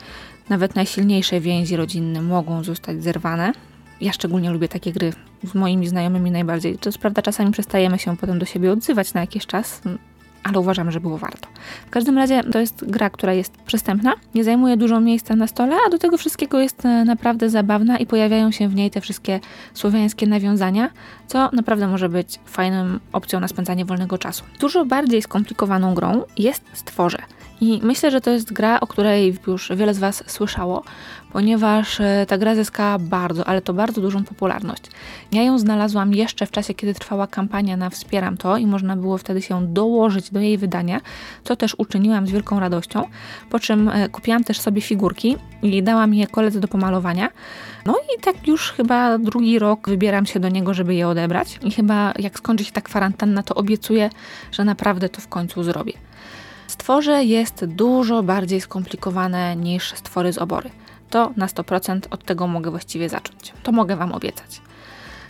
nawet 0.48 0.74
najsilniejsze 0.74 1.40
więzi 1.40 1.76
rodzinne 1.76 2.22
mogą 2.22 2.64
zostać 2.64 3.02
zerwane. 3.02 3.52
Ja 4.00 4.12
szczególnie 4.12 4.50
lubię 4.50 4.68
takie 4.68 4.92
gry 4.92 5.12
z 5.44 5.54
moimi 5.54 5.88
znajomymi 5.88 6.30
najbardziej. 6.30 6.78
To 6.78 6.90
prawda, 7.00 7.22
czasami 7.22 7.52
przestajemy 7.52 7.98
się 7.98 8.16
potem 8.16 8.38
do 8.38 8.46
siebie 8.46 8.72
odzywać 8.72 9.14
na 9.14 9.20
jakiś 9.20 9.46
czas, 9.46 9.82
ale 10.42 10.58
uważam, 10.58 10.90
że 10.90 11.00
było 11.00 11.18
warto. 11.18 11.48
W 11.86 11.90
każdym 11.90 12.18
razie 12.18 12.42
to 12.42 12.58
jest 12.58 12.90
gra, 12.90 13.10
która 13.10 13.32
jest 13.32 13.56
przystępna, 13.56 14.14
nie 14.34 14.44
zajmuje 14.44 14.76
dużo 14.76 15.00
miejsca 15.00 15.36
na 15.36 15.46
stole, 15.46 15.76
a 15.86 15.90
do 15.90 15.98
tego 15.98 16.18
wszystkiego 16.18 16.60
jest 16.60 16.84
e, 16.84 17.04
naprawdę 17.04 17.50
zabawna 17.50 17.98
i 17.98 18.06
pojawiają 18.06 18.50
się 18.50 18.68
w 18.68 18.74
niej 18.74 18.90
te 18.90 19.00
wszystkie 19.00 19.40
słowiańskie 19.74 20.26
nawiązania, 20.26 20.90
co 21.26 21.50
naprawdę 21.52 21.88
może 21.88 22.08
być 22.08 22.38
fajną 22.44 22.98
opcją 23.12 23.40
na 23.40 23.48
spędzanie 23.48 23.84
wolnego 23.84 24.18
czasu. 24.18 24.44
Dużo 24.60 24.84
bardziej 24.84 25.22
skomplikowaną 25.22 25.94
grą 25.94 26.22
jest 26.38 26.62
Stworze. 26.72 27.18
I 27.60 27.80
myślę, 27.82 28.10
że 28.10 28.20
to 28.20 28.30
jest 28.30 28.52
gra, 28.52 28.80
o 28.80 28.86
której 28.86 29.38
już 29.46 29.72
wiele 29.76 29.94
z 29.94 29.98
Was 29.98 30.24
słyszało, 30.26 30.84
ponieważ 31.32 32.00
e, 32.00 32.26
ta 32.28 32.38
gra 32.38 32.54
zyskała 32.54 32.98
bardzo, 32.98 33.48
ale 33.48 33.62
to 33.62 33.74
bardzo 33.74 34.00
dużą 34.00 34.24
popularność. 34.24 34.82
Ja 35.32 35.42
ją 35.42 35.58
znalazłam 35.58 36.14
jeszcze 36.14 36.46
w 36.46 36.50
czasie, 36.50 36.74
kiedy 36.74 36.94
trwała 36.94 37.26
kampania 37.26 37.76
na 37.76 37.90
Wspieram 37.90 38.36
to 38.36 38.56
i 38.56 38.66
można 38.66 38.96
było 38.96 39.18
wtedy 39.18 39.42
się 39.42 39.66
dołożyć 39.66 40.30
do 40.30 40.40
jej 40.40 40.58
wydania, 40.58 41.00
co 41.44 41.56
też 41.56 41.74
uczyniłam 41.78 42.26
z 42.26 42.30
wielką 42.30 42.60
radością, 42.60 43.04
po 43.50 43.58
czym 43.60 43.88
e, 43.88 44.08
kupiłam 44.08 44.44
też 44.44 44.60
sobie 44.60 44.80
figurki 44.80 45.36
i 45.62 45.82
dałam 45.82 46.14
je 46.14 46.26
koledze 46.26 46.60
do 46.60 46.68
pomalowania. 46.68 47.28
No 47.86 47.94
i 48.16 48.20
tak 48.20 48.48
już 48.48 48.72
chyba 48.72 49.18
drugi 49.18 49.58
rok 49.58 49.88
wybieram 49.88 50.26
się 50.26 50.40
do 50.40 50.48
niego, 50.48 50.74
żeby 50.74 50.94
je 50.94 51.08
odebrać 51.08 51.58
i 51.62 51.70
chyba 51.70 52.12
jak 52.18 52.38
skończy 52.38 52.64
się 52.64 52.72
ta 52.72 52.80
kwarantanna, 52.80 53.42
to 53.42 53.54
obiecuję, 53.54 54.10
że 54.52 54.64
naprawdę 54.64 55.08
to 55.08 55.20
w 55.20 55.28
końcu 55.28 55.62
zrobię. 55.62 55.92
Stworze 56.86 57.24
jest 57.24 57.64
dużo 57.64 58.22
bardziej 58.22 58.60
skomplikowane 58.60 59.56
niż 59.56 59.94
stwory 59.94 60.32
z 60.32 60.38
obory. 60.38 60.70
To 61.10 61.32
na 61.36 61.46
100% 61.46 62.00
od 62.10 62.24
tego 62.24 62.46
mogę 62.46 62.70
właściwie 62.70 63.08
zacząć. 63.08 63.52
To 63.62 63.72
mogę 63.72 63.96
Wam 63.96 64.12
obiecać. 64.12 64.60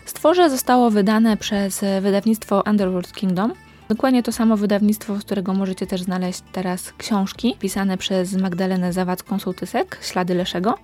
Stworze 0.06 0.50
zostało 0.50 0.90
wydane 0.90 1.36
przez 1.36 1.84
wydawnictwo 2.00 2.62
Underworld 2.66 3.12
Kingdom. 3.12 3.52
Dokładnie 3.88 4.22
to 4.22 4.32
samo 4.32 4.56
wydawnictwo, 4.56 5.16
z 5.16 5.24
którego 5.24 5.54
możecie 5.54 5.86
też 5.86 6.02
znaleźć 6.02 6.42
teraz 6.52 6.92
książki 6.92 7.56
pisane 7.58 7.98
przez 7.98 8.32
Magdalenę 8.36 8.92
Zawadzką-Sołtysek, 8.92 9.96
Ślady 10.00 10.34
Leszego 10.34 10.78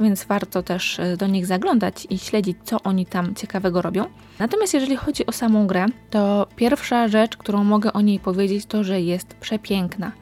więc 0.00 0.24
warto 0.24 0.62
też 0.62 1.00
e, 1.00 1.16
do 1.16 1.26
nich 1.26 1.46
zaglądać 1.46 2.06
i 2.10 2.18
śledzić, 2.18 2.56
co 2.64 2.82
oni 2.82 3.06
tam 3.06 3.34
ciekawego 3.34 3.82
robią. 3.82 4.04
Natomiast 4.38 4.74
jeżeli 4.74 4.96
chodzi 4.96 5.26
o 5.26 5.32
samą 5.32 5.66
grę, 5.66 5.86
to 6.10 6.46
pierwsza 6.56 7.08
rzecz, 7.08 7.36
którą 7.36 7.64
mogę 7.64 7.92
o 7.92 8.00
niej 8.00 8.18
powiedzieć, 8.18 8.66
to 8.66 8.84
że 8.84 9.00
jest 9.00 9.34
przepiękna. 9.34 10.12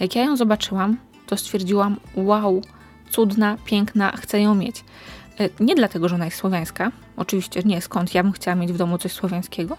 Jak 0.00 0.16
ja 0.16 0.24
ją 0.24 0.36
zobaczyłam, 0.36 0.96
to 1.26 1.36
stwierdziłam: 1.36 1.96
wow, 2.16 2.62
cudna, 3.10 3.56
piękna, 3.64 4.12
chcę 4.16 4.40
ją 4.40 4.54
mieć. 4.54 4.84
E, 5.40 5.48
nie 5.60 5.74
dlatego, 5.74 6.08
że 6.08 6.14
ona 6.14 6.24
jest 6.24 6.36
słowiańska, 6.36 6.92
oczywiście 7.16 7.62
nie, 7.64 7.80
skąd 7.80 8.14
ja 8.14 8.22
bym 8.22 8.32
chciała 8.32 8.54
mieć 8.54 8.72
w 8.72 8.76
domu 8.76 8.98
coś 8.98 9.12
słowiańskiego, 9.12 9.76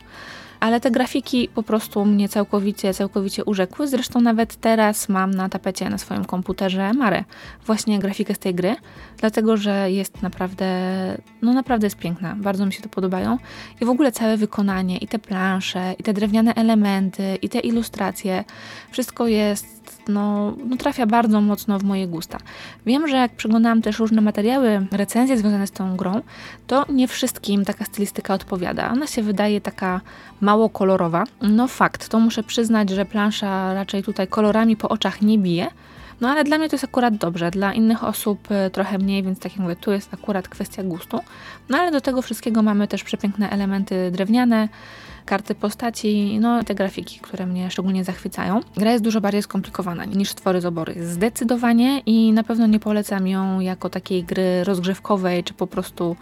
ale 0.60 0.80
te 0.80 0.92
grafiki 0.92 1.50
po 1.56 1.64
prostu 1.64 2.06
mnie 2.06 2.30
całkowicie, 2.30 2.94
całkowicie 2.94 3.46
urzekły. 3.46 3.88
Zresztą 3.88 4.22
nawet 4.22 4.56
teraz 4.56 5.10
mam 5.10 5.32
na 5.32 5.50
tapecie 5.50 5.90
na 5.90 5.98
swoim 5.98 6.26
komputerze 6.26 6.94
Marę, 6.94 7.24
właśnie 7.66 8.00
grafikę 8.00 8.36
z 8.36 8.40
tej 8.40 8.56
gry, 8.56 8.76
dlatego 9.18 9.58
że 9.58 9.92
jest 9.92 10.22
naprawdę, 10.22 10.68
no 11.42 11.54
naprawdę 11.54 11.86
jest 11.86 11.98
piękna, 11.98 12.36
bardzo 12.36 12.66
mi 12.66 12.74
się 12.74 12.82
to 12.82 12.90
podobają. 12.90 13.38
I 13.82 13.86
w 13.86 13.90
ogóle 13.90 14.12
całe 14.12 14.38
wykonanie 14.38 14.98
i 14.98 15.08
te 15.08 15.20
plansze, 15.20 15.94
i 16.00 16.04
te 16.04 16.14
drewniane 16.14 16.54
elementy, 16.54 17.38
i 17.42 17.50
te 17.50 17.60
ilustracje, 17.60 18.44
wszystko 18.92 19.28
jest, 19.28 19.75
no, 20.08 20.54
no 20.70 20.78
trafia 20.78 21.06
bardzo 21.06 21.42
mocno 21.42 21.80
w 21.80 21.84
moje 21.84 22.08
gusta. 22.08 22.38
Wiem, 22.86 23.08
że 23.08 23.18
jak 23.18 23.32
przeglądałam 23.32 23.82
też 23.82 24.00
różne 24.00 24.22
materiały, 24.22 24.88
recenzje 24.92 25.38
związane 25.38 25.68
z 25.68 25.72
tą 25.72 25.98
grą, 25.98 26.22
to 26.68 26.86
nie 26.90 27.08
wszystkim 27.08 27.66
taka 27.66 27.86
stylistyka 27.86 28.34
odpowiada. 28.34 28.92
Ona 28.92 29.08
się 29.08 29.24
wydaje 29.24 29.62
taka 29.62 30.02
mało 30.42 30.70
kolorowa. 30.70 31.24
No 31.42 31.68
fakt, 31.68 32.10
to 32.10 32.20
muszę 32.20 32.44
przyznać, 32.44 32.90
że 32.90 33.06
plansza 33.06 33.74
raczej 33.74 34.04
tutaj 34.04 34.28
kolorami 34.28 34.78
po 34.78 34.90
oczach 34.90 35.22
nie 35.22 35.38
bije. 35.38 35.68
No 36.22 36.30
ale 36.30 36.44
dla 36.44 36.58
mnie 36.58 36.70
to 36.70 36.76
jest 36.76 36.84
akurat 36.84 37.18
dobrze, 37.18 37.52
dla 37.52 37.74
innych 37.74 38.04
osób 38.04 38.52
e, 38.52 38.70
trochę 38.70 38.98
mniej, 38.98 39.24
więc 39.24 39.40
tak 39.40 39.52
jak 39.52 39.62
mówię, 39.62 39.76
tu 39.76 39.92
jest 39.92 40.14
akurat 40.14 40.48
kwestia 40.48 40.84
gustu. 40.84 41.20
No 41.70 41.78
ale 41.78 41.92
do 41.92 42.02
tego 42.02 42.22
wszystkiego 42.22 42.62
mamy 42.62 42.88
też 42.88 43.04
przepiękne 43.04 43.50
elementy 43.50 44.12
drewniane, 44.12 44.70
karty 45.26 45.56
postaci, 45.56 46.40
no 46.40 46.64
te 46.64 46.76
grafiki, 46.76 47.20
które 47.20 47.46
mnie 47.46 47.72
szczególnie 47.72 48.04
zachwycają. 48.04 48.62
Gra 48.78 48.92
jest 48.92 49.04
dużo 49.04 49.22
bardziej 49.22 49.42
skomplikowana 49.42 50.06
niż 50.06 50.30
Stwory 50.30 50.62
z 50.62 50.66
obory. 50.66 50.96
Zdecydowanie 51.08 52.00
i 52.06 52.34
na 52.34 52.44
pewno 52.44 52.68
nie 52.68 52.80
polecam 52.80 53.28
ją 53.28 53.60
jako 53.60 53.90
takiej 53.90 54.24
gry 54.24 54.64
rozgrzewkowej 54.64 55.44
czy 55.44 55.54
po 55.54 55.68
prostu 55.68 56.16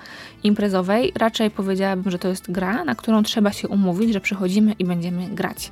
imprezowej. 0.43 1.11
Raczej 1.15 1.51
powiedziałabym, 1.51 2.11
że 2.11 2.19
to 2.19 2.27
jest 2.27 2.51
gra, 2.51 2.83
na 2.83 2.95
którą 2.95 3.23
trzeba 3.23 3.51
się 3.51 3.67
umówić, 3.67 4.13
że 4.13 4.21
przychodzimy 4.21 4.73
i 4.79 4.85
będziemy 4.85 5.27
grać. 5.27 5.71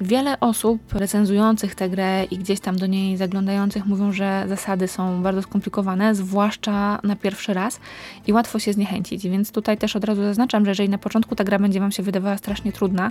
Wiele 0.00 0.40
osób 0.40 0.94
recenzujących 0.94 1.74
tę 1.74 1.88
grę 1.88 2.24
i 2.30 2.38
gdzieś 2.38 2.60
tam 2.60 2.76
do 2.76 2.86
niej 2.86 3.16
zaglądających 3.16 3.86
mówią, 3.86 4.12
że 4.12 4.44
zasady 4.48 4.88
są 4.88 5.22
bardzo 5.22 5.42
skomplikowane, 5.42 6.14
zwłaszcza 6.14 7.00
na 7.02 7.16
pierwszy 7.16 7.54
raz 7.54 7.80
i 8.26 8.32
łatwo 8.32 8.58
się 8.58 8.72
zniechęcić. 8.72 9.28
Więc 9.28 9.52
tutaj 9.52 9.78
też 9.78 9.96
od 9.96 10.04
razu 10.04 10.22
zaznaczam, 10.22 10.64
że 10.64 10.70
jeżeli 10.70 10.88
na 10.88 10.98
początku 10.98 11.36
ta 11.36 11.44
gra 11.44 11.58
będzie 11.58 11.80
Wam 11.80 11.92
się 11.92 12.02
wydawała 12.02 12.38
strasznie 12.38 12.72
trudna, 12.72 13.10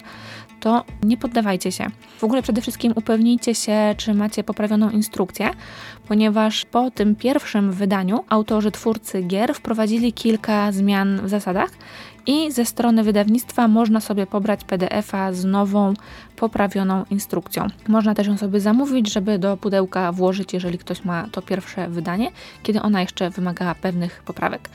to 0.60 0.86
nie 1.03 1.17
poddawajcie 1.17 1.72
się. 1.72 1.88
W 2.17 2.24
ogóle 2.24 2.41
przede 2.41 2.62
wszystkim 2.62 2.93
upewnijcie 2.96 3.55
się, 3.55 3.96
czy 3.98 4.13
macie 4.13 4.43
poprawioną 4.43 4.89
instrukcję, 4.89 5.50
ponieważ 6.08 6.65
po 6.65 6.91
tym 6.91 7.15
pierwszym 7.15 7.72
wydaniu 7.72 8.24
autorzy, 8.29 8.72
twórcy 8.72 9.22
gier 9.22 9.53
wprowadzili 9.53 10.13
kilka 10.13 10.72
zmian 10.72 11.22
w 11.24 11.29
zasadach 11.29 11.69
i 12.28 12.52
ze 12.52 12.66
strony 12.66 13.04
wydawnictwa 13.04 13.68
można 13.68 14.02
sobie 14.02 14.28
pobrać 14.28 14.64
PDF-a 14.64 15.34
z 15.34 15.46
nową, 15.46 15.94
poprawioną 16.36 17.06
instrukcją. 17.10 17.68
Można 17.88 18.16
też 18.16 18.28
ją 18.28 18.38
sobie 18.38 18.60
zamówić, 18.60 19.14
żeby 19.14 19.40
do 19.40 19.58
pudełka 19.58 20.12
włożyć, 20.12 20.54
jeżeli 20.54 20.78
ktoś 20.78 21.06
ma 21.06 21.28
to 21.32 21.42
pierwsze 21.42 21.90
wydanie, 21.90 22.32
kiedy 22.64 22.82
ona 22.82 23.02
jeszcze 23.02 23.30
wymaga 23.30 23.76
pewnych 23.76 24.24
poprawek. 24.26 24.70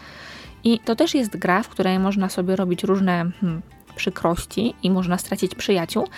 I 0.64 0.78
to 0.78 0.96
też 0.96 1.14
jest 1.14 1.36
gra, 1.36 1.62
w 1.62 1.68
której 1.68 1.98
można 1.98 2.28
sobie 2.28 2.56
robić 2.56 2.84
różne 2.84 3.30
hmm, 3.40 3.62
przykrości 3.96 4.74
i 4.82 4.90
można 4.90 5.18
stracić 5.18 5.54
przyjaciół, 5.54 6.08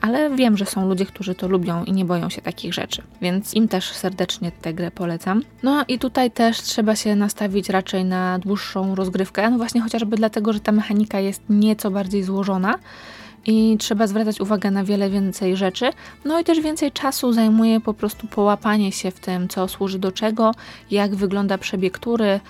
ale 0.00 0.36
wiem, 0.36 0.56
że 0.56 0.66
są 0.66 0.88
ludzie, 0.88 1.06
którzy 1.06 1.34
to 1.34 1.48
lubią 1.48 1.84
i 1.84 1.92
nie 1.92 2.04
boją 2.04 2.28
się 2.28 2.42
takich 2.42 2.74
rzeczy, 2.74 3.02
więc 3.20 3.54
im 3.54 3.68
też 3.68 3.92
serdecznie 3.92 4.52
tę 4.52 4.74
grę 4.74 4.90
polecam. 4.90 5.42
No 5.62 5.84
i 5.88 5.98
tutaj 5.98 6.30
też 6.30 6.62
trzeba 6.62 6.96
się 6.96 7.16
nastawić 7.16 7.68
raczej 7.68 8.04
na 8.04 8.38
dłuższą 8.38 8.94
rozgrywkę, 8.94 9.50
no 9.50 9.56
właśnie 9.56 9.80
chociażby 9.80 10.16
dlatego, 10.16 10.52
że 10.52 10.60
ta 10.60 10.72
mechanika 10.72 11.20
jest 11.20 11.42
nieco 11.48 11.90
bardziej 11.90 12.22
złożona 12.22 12.78
i 13.46 13.76
trzeba 13.78 14.06
zwracać 14.06 14.40
uwagę 14.40 14.70
na 14.70 14.84
wiele 14.84 15.10
więcej 15.10 15.56
rzeczy. 15.56 15.90
No 16.24 16.40
i 16.40 16.44
też 16.44 16.60
więcej 16.60 16.92
czasu 16.92 17.32
zajmuje 17.32 17.80
po 17.80 17.94
prostu 17.94 18.26
połapanie 18.26 18.92
się 18.92 19.10
w 19.10 19.20
tym, 19.20 19.48
co 19.48 19.68
służy 19.68 19.98
do 19.98 20.12
czego, 20.12 20.54
jak 20.90 21.14
wygląda 21.14 21.58
przebieg 21.58 21.98
tury 21.98 22.40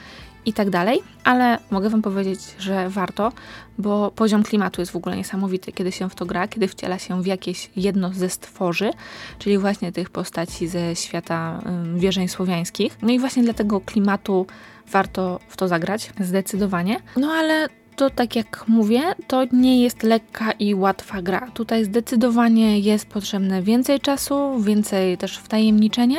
i 0.46 0.52
tak 0.52 0.70
dalej, 0.70 1.02
ale 1.24 1.58
mogę 1.70 1.90
Wam 1.90 2.02
powiedzieć, 2.02 2.40
że 2.58 2.88
warto, 2.88 3.32
bo 3.78 4.10
poziom 4.10 4.42
klimatu 4.42 4.80
jest 4.80 4.92
w 4.92 4.96
ogóle 4.96 5.16
niesamowity, 5.16 5.72
kiedy 5.72 5.92
się 5.92 6.10
w 6.10 6.14
to 6.14 6.26
gra, 6.26 6.48
kiedy 6.48 6.68
wciela 6.68 6.98
się 6.98 7.22
w 7.22 7.26
jakieś 7.26 7.70
jedno 7.76 8.10
ze 8.12 8.30
stworzy, 8.30 8.90
czyli 9.38 9.58
właśnie 9.58 9.92
tych 9.92 10.10
postaci 10.10 10.68
ze 10.68 10.96
świata 10.96 11.62
wierzeń 11.94 12.28
słowiańskich. 12.28 12.98
No 13.02 13.12
i 13.12 13.18
właśnie 13.18 13.42
dlatego 13.42 13.80
klimatu 13.80 14.46
warto 14.90 15.40
w 15.48 15.56
to 15.56 15.68
zagrać, 15.68 16.12
zdecydowanie. 16.20 16.96
No 17.16 17.32
ale 17.32 17.68
to 17.96 18.10
tak 18.10 18.36
jak 18.36 18.64
mówię, 18.68 19.00
to 19.26 19.44
nie 19.52 19.82
jest 19.82 20.02
lekka 20.02 20.52
i 20.52 20.74
łatwa 20.74 21.22
gra. 21.22 21.50
Tutaj 21.54 21.84
zdecydowanie 21.84 22.78
jest 22.78 23.06
potrzebne 23.06 23.62
więcej 23.62 24.00
czasu, 24.00 24.60
więcej 24.60 25.18
też 25.18 25.38
wtajemniczenia 25.38 26.18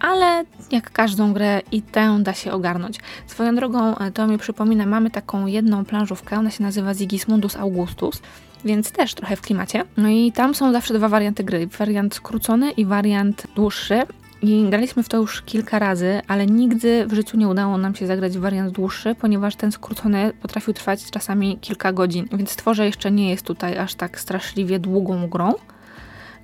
ale 0.00 0.44
jak 0.70 0.90
każdą 0.90 1.32
grę 1.32 1.60
i 1.72 1.82
tę 1.82 2.18
da 2.22 2.32
się 2.32 2.52
ogarnąć. 2.52 3.00
Swoją 3.26 3.54
drogą 3.54 3.98
e, 3.98 4.10
to 4.10 4.26
mi 4.26 4.38
przypomina, 4.38 4.86
mamy 4.86 5.10
taką 5.10 5.46
jedną 5.46 5.84
planżówkę, 5.84 6.38
ona 6.38 6.50
się 6.50 6.62
nazywa 6.62 6.94
Sigismundus 6.94 7.56
Augustus, 7.56 8.22
więc 8.64 8.92
też 8.92 9.14
trochę 9.14 9.36
w 9.36 9.40
klimacie. 9.40 9.84
No 9.96 10.08
i 10.08 10.32
tam 10.32 10.54
są 10.54 10.72
zawsze 10.72 10.94
dwa 10.94 11.08
warianty 11.08 11.44
gry, 11.44 11.66
wariant 11.66 12.14
skrócony 12.14 12.70
i 12.70 12.84
wariant 12.84 13.46
dłuższy. 13.56 14.02
I 14.42 14.66
graliśmy 14.70 15.02
w 15.02 15.08
to 15.08 15.16
już 15.16 15.42
kilka 15.42 15.78
razy, 15.78 16.20
ale 16.28 16.46
nigdy 16.46 17.06
w 17.06 17.12
życiu 17.12 17.36
nie 17.36 17.48
udało 17.48 17.78
nam 17.78 17.94
się 17.94 18.06
zagrać 18.06 18.38
w 18.38 18.40
wariant 18.40 18.72
dłuższy, 18.72 19.14
ponieważ 19.14 19.56
ten 19.56 19.72
skrócony 19.72 20.32
potrafił 20.42 20.74
trwać 20.74 21.10
czasami 21.10 21.58
kilka 21.60 21.92
godzin, 21.92 22.28
więc 22.32 22.50
Stworze 22.50 22.86
jeszcze 22.86 23.10
nie 23.10 23.30
jest 23.30 23.44
tutaj 23.44 23.78
aż 23.78 23.94
tak 23.94 24.20
straszliwie 24.20 24.78
długą 24.78 25.28
grą 25.28 25.54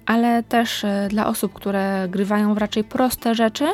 ale 0.06 0.42
też 0.42 0.84
e, 0.84 1.08
dla 1.10 1.26
osób, 1.26 1.52
które 1.52 2.06
grywają 2.08 2.54
w 2.54 2.58
raczej 2.58 2.84
proste 2.84 3.34
rzeczy, 3.34 3.66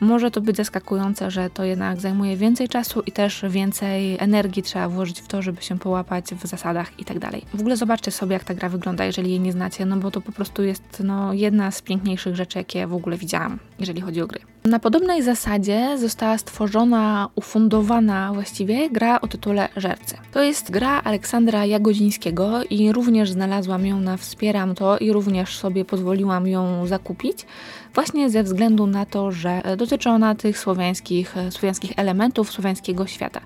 może 0.00 0.30
to 0.30 0.40
być 0.40 0.56
zaskakujące, 0.56 1.30
że 1.30 1.50
to 1.50 1.64
jednak 1.64 2.00
zajmuje 2.00 2.36
więcej 2.36 2.68
czasu 2.68 3.02
i 3.06 3.12
też 3.12 3.44
więcej 3.48 4.16
energii 4.20 4.62
trzeba 4.62 4.88
włożyć 4.88 5.20
w 5.20 5.26
to, 5.26 5.42
żeby 5.42 5.62
się 5.62 5.78
połapać 5.78 6.24
w 6.24 6.46
zasadach 6.46 7.00
i 7.00 7.04
tak 7.04 7.18
dalej. 7.18 7.44
W 7.54 7.60
ogóle 7.60 7.76
zobaczcie 7.76 8.10
sobie, 8.10 8.32
jak 8.32 8.44
ta 8.44 8.54
gra 8.54 8.68
wygląda, 8.68 9.04
jeżeli 9.04 9.30
jej 9.30 9.40
nie 9.40 9.52
znacie, 9.52 9.86
no 9.86 9.96
bo 9.96 10.10
to 10.10 10.20
po 10.20 10.32
prostu 10.32 10.62
jest 10.62 11.02
no, 11.04 11.32
jedna 11.32 11.70
z 11.70 11.82
piękniejszych 11.82 12.36
rzeczy, 12.36 12.58
jakie 12.58 12.86
w 12.86 12.94
ogóle 12.94 13.16
widziałam, 13.16 13.58
jeżeli 13.78 14.00
chodzi 14.00 14.22
o 14.22 14.26
gry. 14.26 14.40
Na 14.64 14.78
podobnej 14.78 15.22
zasadzie 15.22 15.98
została 15.98 16.38
stworzona, 16.38 17.28
ufundowana 17.34 18.32
właściwie 18.34 18.90
gra 18.90 19.20
o 19.20 19.28
tytule 19.28 19.68
Żercy. 19.76 20.16
To 20.32 20.42
jest 20.42 20.70
gra 20.70 21.02
Aleksandra 21.02 21.66
Jagodzińskiego 21.66 22.64
i 22.70 22.92
również 22.92 23.30
znalazłam 23.30 23.86
ją 23.86 24.00
na 24.00 24.16
Wspieram 24.16 24.74
to 24.74 24.98
i 24.98 25.12
również 25.12 25.56
sobie 25.56 25.84
pozwoliłam 25.84 26.46
ją 26.46 26.86
zakupić 26.86 27.46
właśnie 27.94 28.30
ze 28.30 28.42
względu 28.42 28.86
na 28.86 29.06
to, 29.06 29.32
że 29.32 29.62
dotyczy 29.76 30.10
ona 30.10 30.34
tych 30.34 30.58
słowiańskich, 30.58 31.34
słowiańskich 31.50 31.92
elementów 31.96 32.52
słowiańskiego 32.52 33.06
świata. 33.06 33.40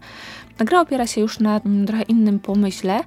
Ta 0.56 0.64
gra 0.64 0.80
opiera 0.80 1.06
się 1.06 1.20
już 1.20 1.40
na 1.40 1.60
mm, 1.60 1.86
trochę 1.86 2.02
innym 2.02 2.38
pomyśle, 2.38 3.00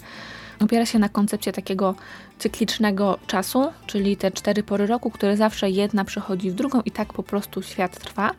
opiera 0.60 0.86
się 0.86 1.00
na 1.00 1.10
koncepcie 1.10 1.51
takiego 1.51 1.96
cyklicznego 2.39 3.20
czasu, 3.27 3.72
czyli 3.88 4.18
te 4.18 4.32
cztery 4.32 4.63
pory 4.63 4.88
roku, 4.88 5.12
które 5.12 5.38
zawsze 5.38 5.70
jedna 5.70 6.06
przechodzi 6.06 6.51
w 6.51 6.54
drugą 6.54 6.82
i 6.82 6.92
tak 6.92 7.13
po 7.13 7.24
prostu 7.24 7.62
świat 7.62 8.00
trwa. 8.00 8.32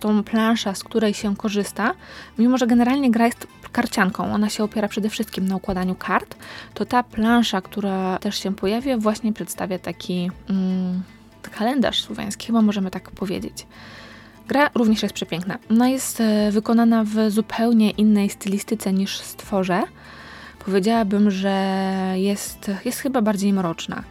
Tą 0.00 0.24
plansza, 0.24 0.74
z 0.74 0.84
której 0.84 1.14
się 1.14 1.36
korzysta, 1.36 1.94
mimo 2.38 2.58
że 2.58 2.66
generalnie 2.66 3.10
gra 3.10 3.26
jest 3.26 3.46
karcianką, 3.72 4.34
ona 4.34 4.48
się 4.48 4.64
opiera 4.64 4.88
przede 4.88 5.10
wszystkim 5.10 5.48
na 5.48 5.56
układaniu 5.56 5.94
kart, 5.94 6.36
to 6.74 6.84
ta 6.84 7.02
plansza, 7.02 7.60
która 7.60 8.18
też 8.18 8.42
się 8.42 8.54
pojawia, 8.54 8.98
właśnie 8.98 9.32
przedstawia 9.32 9.78
taki 9.78 10.30
mm, 10.50 11.02
kalendarz 11.48 12.02
słowiański, 12.02 12.46
chyba 12.46 12.62
możemy 12.62 12.90
tak 12.90 13.10
powiedzieć. 13.10 13.66
Gra 14.48 14.70
również 14.74 15.02
jest 15.02 15.14
przepiękna. 15.14 15.58
Ona 15.70 15.88
jest 15.88 16.20
e, 16.20 16.50
wykonana 16.50 17.04
w 17.04 17.30
zupełnie 17.30 17.90
innej 17.90 18.30
stylistyce 18.30 18.92
niż 18.92 19.18
stworze. 19.18 19.82
Powiedziałabym, 20.64 21.30
że 21.30 21.84
jest, 22.16 22.70
jest 22.84 22.98
chyba 23.00 23.22
bardziej 23.22 23.52
mroczna. 23.52 24.02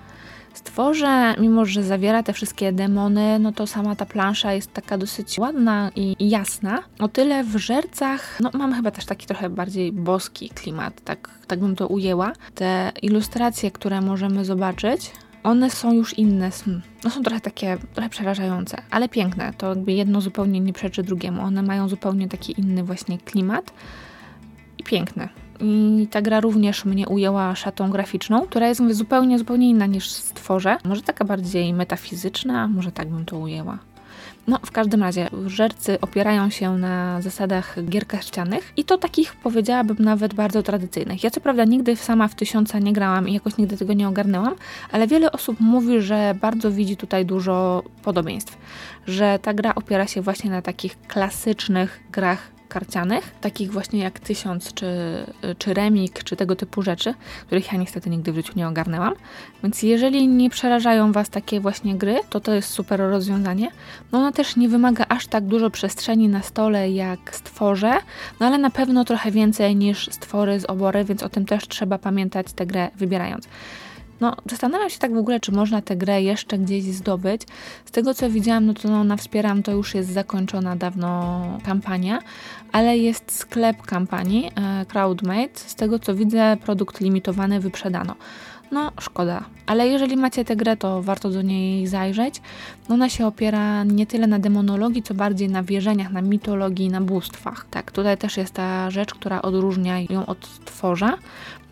Stworze, 0.53 1.35
mimo 1.39 1.65
że 1.65 1.83
zawiera 1.83 2.23
te 2.23 2.33
wszystkie 2.33 2.71
demony, 2.71 3.39
no 3.39 3.51
to 3.51 3.67
sama 3.67 3.95
ta 3.95 4.05
plansza 4.05 4.53
jest 4.53 4.73
taka 4.73 4.97
dosyć 4.97 5.39
ładna 5.39 5.91
i 5.95 6.29
jasna. 6.29 6.83
O 6.99 7.07
tyle 7.07 7.43
w 7.43 7.57
żercach, 7.57 8.39
no 8.39 8.51
mam 8.53 8.73
chyba 8.73 8.91
też 8.91 9.05
taki 9.05 9.27
trochę 9.27 9.49
bardziej 9.49 9.91
boski 9.91 10.49
klimat, 10.49 11.01
tak, 11.03 11.29
tak 11.47 11.59
bym 11.59 11.75
to 11.75 11.87
ujęła. 11.87 12.33
Te 12.55 12.91
ilustracje, 13.01 13.71
które 13.71 14.01
możemy 14.01 14.45
zobaczyć, 14.45 15.11
one 15.43 15.69
są 15.69 15.93
już 15.93 16.17
inne, 16.17 16.49
no 17.03 17.09
są 17.09 17.23
trochę 17.23 17.41
takie, 17.41 17.77
trochę 17.93 18.09
przerażające, 18.09 18.81
ale 18.91 19.09
piękne. 19.09 19.53
To 19.57 19.69
jakby 19.69 19.91
jedno 19.91 20.21
zupełnie 20.21 20.59
nie 20.59 20.73
przeczy 20.73 21.03
drugiemu. 21.03 21.41
One 21.41 21.63
mają 21.63 21.89
zupełnie 21.89 22.27
taki 22.27 22.59
inny 22.61 22.83
właśnie 22.83 23.17
klimat 23.17 23.73
i 24.77 24.83
piękne. 24.83 25.29
I 25.61 26.07
ta 26.11 26.21
gra 26.21 26.39
również 26.39 26.85
mnie 26.85 27.07
ujęła 27.07 27.55
szatą 27.55 27.89
graficzną, 27.89 28.41
która 28.41 28.67
jest 28.67 28.81
zupełnie, 28.91 29.39
zupełnie 29.39 29.69
inna 29.69 29.85
niż 29.85 30.09
stworze. 30.09 30.77
Może 30.85 31.01
taka 31.01 31.25
bardziej 31.25 31.73
metafizyczna, 31.73 32.67
może 32.67 32.91
tak 32.91 33.09
bym 33.09 33.25
to 33.25 33.37
ujęła. 33.37 33.79
No, 34.49 34.59
w 34.65 34.71
każdym 34.71 35.03
razie, 35.03 35.29
żercy 35.45 36.01
opierają 36.01 36.49
się 36.49 36.77
na 36.77 37.21
zasadach 37.21 37.75
gier 37.89 38.07
karcianych 38.07 38.73
i 38.77 38.83
to 38.83 38.97
takich, 38.97 39.35
powiedziałabym, 39.35 39.97
nawet 39.99 40.33
bardzo 40.33 40.63
tradycyjnych. 40.63 41.23
Ja 41.23 41.29
co 41.29 41.41
prawda 41.41 41.65
nigdy 41.65 41.95
sama 41.95 42.27
w 42.27 42.35
tysiąca 42.35 42.79
nie 42.79 42.93
grałam 42.93 43.29
i 43.29 43.33
jakoś 43.33 43.57
nigdy 43.57 43.77
tego 43.77 43.93
nie 43.93 44.07
ogarnęłam, 44.07 44.55
ale 44.91 45.07
wiele 45.07 45.31
osób 45.31 45.59
mówi, 45.59 46.01
że 46.01 46.35
bardzo 46.41 46.71
widzi 46.71 46.97
tutaj 46.97 47.25
dużo 47.25 47.83
podobieństw. 48.03 48.57
Że 49.07 49.39
ta 49.41 49.53
gra 49.53 49.75
opiera 49.75 50.07
się 50.07 50.21
właśnie 50.21 50.49
na 50.49 50.61
takich 50.61 51.01
klasycznych 51.01 51.99
grach 52.11 52.58
karcianych, 52.69 53.31
takich 53.41 53.71
właśnie 53.71 53.99
jak 53.99 54.19
Tysiąc, 54.19 54.73
czy, 54.73 54.85
czy 55.57 55.73
Remik, 55.73 56.23
czy 56.23 56.35
tego 56.35 56.55
typu 56.55 56.81
rzeczy, 56.81 57.13
których 57.45 57.71
ja 57.71 57.79
niestety 57.79 58.09
nigdy 58.09 58.31
w 58.31 58.35
życiu 58.35 58.53
nie 58.55 58.67
ogarnęłam. 58.67 59.13
Więc 59.63 59.83
jeżeli 59.83 60.27
nie 60.27 60.49
przerażają 60.49 61.11
Was 61.11 61.29
takie 61.29 61.59
właśnie 61.59 61.95
gry, 61.95 62.19
to 62.29 62.39
to 62.39 62.53
jest 62.53 62.69
super 62.69 62.99
rozwiązanie. 62.99 63.71
No 64.11 64.19
ona 64.19 64.31
też 64.31 64.55
nie 64.55 64.69
wymaga 64.69 65.05
aż 65.09 65.27
tak 65.27 65.43
dużo 65.43 65.69
przestrzeni 65.69 66.27
na 66.27 66.41
stole 66.41 66.91
jak 66.91 67.35
stworze, 67.35 67.93
no 68.39 68.45
ale 68.47 68.57
na 68.57 68.69
pewno 68.69 69.05
trochę 69.05 69.31
więcej 69.31 69.75
niż 69.75 70.09
stwory 70.11 70.59
z 70.59 70.65
obory, 70.65 71.05
więc 71.05 71.23
o 71.23 71.29
tym 71.29 71.45
też 71.45 71.67
trzeba 71.67 71.97
pamiętać 71.97 72.53
tę 72.53 72.65
grę 72.65 72.89
wybierając. 72.95 73.47
No, 74.19 74.35
zastanawiam 74.49 74.89
się 74.89 74.99
tak 74.99 75.13
w 75.13 75.17
ogóle, 75.17 75.39
czy 75.39 75.51
można 75.51 75.81
tę 75.81 75.95
grę 75.95 76.21
jeszcze 76.21 76.57
gdzieś 76.57 76.83
zdobyć. 76.83 77.41
Z 77.85 77.91
tego 77.91 78.13
co 78.13 78.29
widziałam, 78.29 78.65
no 78.65 78.73
to 78.73 78.89
no, 78.89 79.03
na 79.03 79.17
Wspieram 79.17 79.63
to 79.63 79.71
już 79.71 79.95
jest 79.95 80.09
zakończona 80.09 80.75
dawno 80.75 81.41
kampania, 81.63 82.19
ale 82.71 82.97
jest 82.97 83.31
sklep 83.31 83.81
kampanii, 83.81 84.51
e, 84.55 84.85
Crowdmate. 84.85 85.59
Z 85.59 85.75
tego 85.75 85.99
co 85.99 86.15
widzę, 86.15 86.57
produkt 86.65 87.01
limitowany 87.01 87.59
wyprzedano. 87.59 88.15
no 88.71 88.91
szkoda. 88.99 89.43
Ale 89.65 89.87
jeżeli 89.87 90.17
macie 90.17 90.45
tę 90.45 90.55
grę, 90.55 90.77
to 90.77 91.01
warto 91.03 91.29
do 91.29 91.41
niej 91.41 91.87
zajrzeć. 91.87 92.41
Ona 92.89 93.09
się 93.09 93.27
opiera 93.27 93.83
nie 93.83 94.05
tyle 94.05 94.27
na 94.27 94.39
demonologii, 94.39 95.03
co 95.03 95.13
bardziej 95.13 95.49
na 95.49 95.63
wierzeniach, 95.63 96.11
na 96.11 96.21
mitologii, 96.21 96.89
na 96.89 97.01
bóstwach. 97.01 97.65
Tak, 97.71 97.91
tutaj 97.91 98.17
też 98.17 98.37
jest 98.37 98.53
ta 98.53 98.91
rzecz, 98.91 99.13
która 99.13 99.41
odróżnia 99.41 99.99
ją 99.99 100.25
od 100.25 100.65
tworza. 100.65 101.17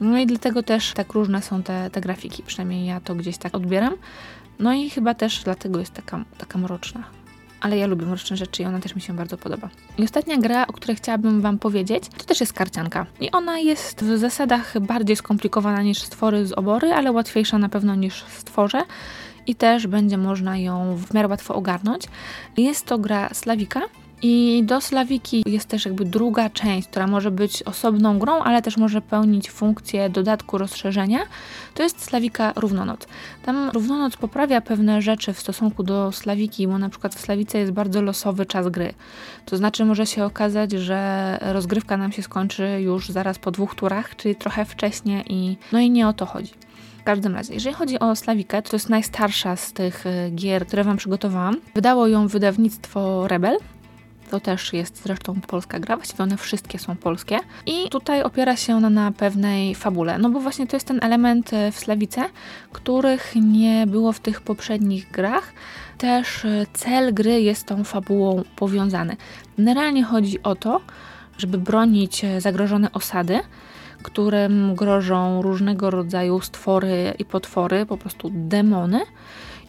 No 0.01 0.18
i 0.18 0.25
dlatego 0.25 0.63
też 0.63 0.94
tak 0.94 1.13
różne 1.13 1.42
są 1.42 1.63
te, 1.63 1.89
te 1.89 2.01
grafiki, 2.01 2.44
przynajmniej 2.44 2.86
ja 2.86 3.00
to 3.00 3.16
gdzieś 3.16 3.38
tak 3.38 3.56
odbieram. 3.56 3.94
No 4.60 4.74
i 4.74 4.89
chyba 4.89 5.13
też 5.13 5.44
dlatego 5.44 5.80
jest 5.80 5.94
taka, 5.94 6.25
taka 6.38 6.60
mroczna 6.60 7.16
ale 7.61 7.77
ja 7.77 7.87
lubię 7.87 8.05
mroczne 8.05 8.37
rzeczy 8.37 8.63
i 8.63 8.65
ona 8.65 8.79
też 8.79 8.95
mi 8.95 9.01
się 9.01 9.13
bardzo 9.13 9.37
podoba. 9.37 9.69
I 9.97 10.03
ostatnia 10.03 10.37
gra, 10.37 10.67
o 10.67 10.73
której 10.73 10.95
chciałabym 10.97 11.41
Wam 11.41 11.59
powiedzieć, 11.59 12.03
to 12.17 12.23
też 12.23 12.39
jest 12.39 12.53
karcianka. 12.53 13.05
I 13.19 13.31
ona 13.31 13.59
jest 13.59 14.03
w 14.03 14.17
zasadach 14.17 14.79
bardziej 14.79 15.15
skomplikowana 15.15 15.81
niż 15.81 15.97
stwory 15.97 16.45
z 16.45 16.51
obory, 16.51 16.93
ale 16.93 17.11
łatwiejsza 17.11 17.57
na 17.57 17.69
pewno 17.69 17.95
niż 17.95 18.23
stworze 18.23 18.81
i 19.47 19.55
też 19.55 19.87
będzie 19.87 20.17
można 20.17 20.57
ją 20.57 20.95
w 20.95 21.13
miarę 21.13 21.27
łatwo 21.27 21.55
ogarnąć. 21.55 22.03
Jest 22.57 22.85
to 22.85 22.97
gra 22.97 23.29
Slawika, 23.33 23.81
i 24.21 24.63
do 24.65 24.81
Slawiki 24.81 25.43
jest 25.45 25.67
też 25.67 25.86
jakby 25.86 26.05
druga 26.05 26.50
część, 26.50 26.88
która 26.88 27.07
może 27.07 27.31
być 27.31 27.63
osobną 27.63 28.19
grą, 28.19 28.39
ale 28.39 28.62
też 28.62 28.77
może 28.77 29.01
pełnić 29.01 29.51
funkcję 29.51 30.09
dodatku 30.09 30.57
rozszerzenia. 30.57 31.19
To 31.74 31.83
jest 31.83 32.03
Slawika 32.03 32.53
Równonoc. 32.55 33.07
Tam 33.43 33.69
Równonoc 33.69 34.17
poprawia 34.17 34.62
pewne 34.62 35.01
rzeczy 35.01 35.33
w 35.33 35.39
stosunku 35.39 35.83
do 35.83 36.12
Slawiki, 36.12 36.67
bo 36.67 36.77
na 36.77 36.89
przykład 36.89 37.15
w 37.15 37.19
Slawice 37.19 37.57
jest 37.57 37.71
bardzo 37.71 38.01
losowy 38.01 38.45
czas 38.45 38.69
gry. 38.69 38.93
To 39.45 39.57
znaczy 39.57 39.86
może 39.86 40.05
się 40.05 40.24
okazać, 40.25 40.71
że 40.71 41.38
rozgrywka 41.41 41.97
nam 41.97 42.12
się 42.12 42.24
skończy 42.24 42.81
już 42.81 43.09
zaraz 43.09 43.39
po 43.39 43.51
dwóch 43.51 43.75
turach, 43.75 44.15
czyli 44.15 44.36
trochę 44.36 44.65
wcześniej 44.65 45.24
i 45.33 45.57
no 45.71 45.79
i 45.79 45.89
nie 45.89 46.07
o 46.07 46.13
to 46.13 46.25
chodzi. 46.25 46.53
W 47.00 47.03
każdym 47.03 47.36
razie, 47.36 47.53
jeżeli 47.53 47.75
chodzi 47.75 48.00
o 48.00 48.15
Slawikę, 48.15 48.62
to 48.62 48.75
jest 48.75 48.89
najstarsza 48.89 49.55
z 49.55 49.74
tych 49.74 50.05
e, 50.05 50.31
gier, 50.31 50.67
które 50.67 50.83
Wam 50.83 50.97
przygotowałam. 50.97 51.55
Wydało 51.75 52.07
ją 52.07 52.27
wydawnictwo 52.27 53.27
Rebel, 53.27 53.57
to 54.27 54.39
też 54.39 54.74
jest 54.74 55.03
zresztą 55.03 55.41
polska 55.48 55.79
gra, 55.79 55.96
właściwie 55.96 56.24
one 56.24 56.38
wszystkie 56.38 56.79
są 56.79 56.96
polskie. 56.96 57.38
I 57.65 57.89
tutaj 57.89 58.24
opiera 58.24 58.55
się 58.55 58.75
ona 58.75 58.89
na 58.89 59.12
pewnej 59.12 59.75
fabule, 59.75 60.17
no 60.17 60.29
bo 60.29 60.39
właśnie 60.39 60.67
to 60.67 60.75
jest 60.75 60.88
ten 60.88 61.00
element 61.03 61.53
e, 61.53 61.72
w 61.72 61.79
Slawice, 61.79 62.29
których 62.72 63.34
nie 63.36 63.88
było 63.88 64.13
w 64.13 64.19
tych 64.19 64.41
poprzednich 64.41 65.12
grach. 65.12 65.53
Też 65.98 66.46
e, 66.46 66.65
cel 66.74 67.13
gry 67.13 67.41
jest 67.41 67.65
tą 67.65 67.84
fabułą 67.84 68.43
powiązany. 68.55 69.17
Generalnie 69.57 70.03
chodzi 70.03 70.43
o 70.43 70.55
to, 70.55 70.81
żeby 71.38 71.57
bronić 71.57 72.24
e, 72.24 72.41
zagrożone 72.41 72.91
osady, 72.91 73.39
którym 74.03 74.75
grożą 74.75 75.41
różnego 75.41 75.89
rodzaju 75.89 76.41
stwory 76.41 77.13
i 77.19 77.25
potwory, 77.25 77.86
po 77.86 77.98
prostu 77.98 78.29
demony, 78.34 79.01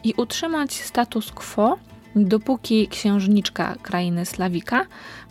i 0.03 0.13
utrzymać 0.17 0.73
status 0.73 1.31
quo 1.31 1.77
dopóki 2.15 2.87
księżniczka 2.87 3.75
krainy 3.81 4.25
Slawika 4.25 4.85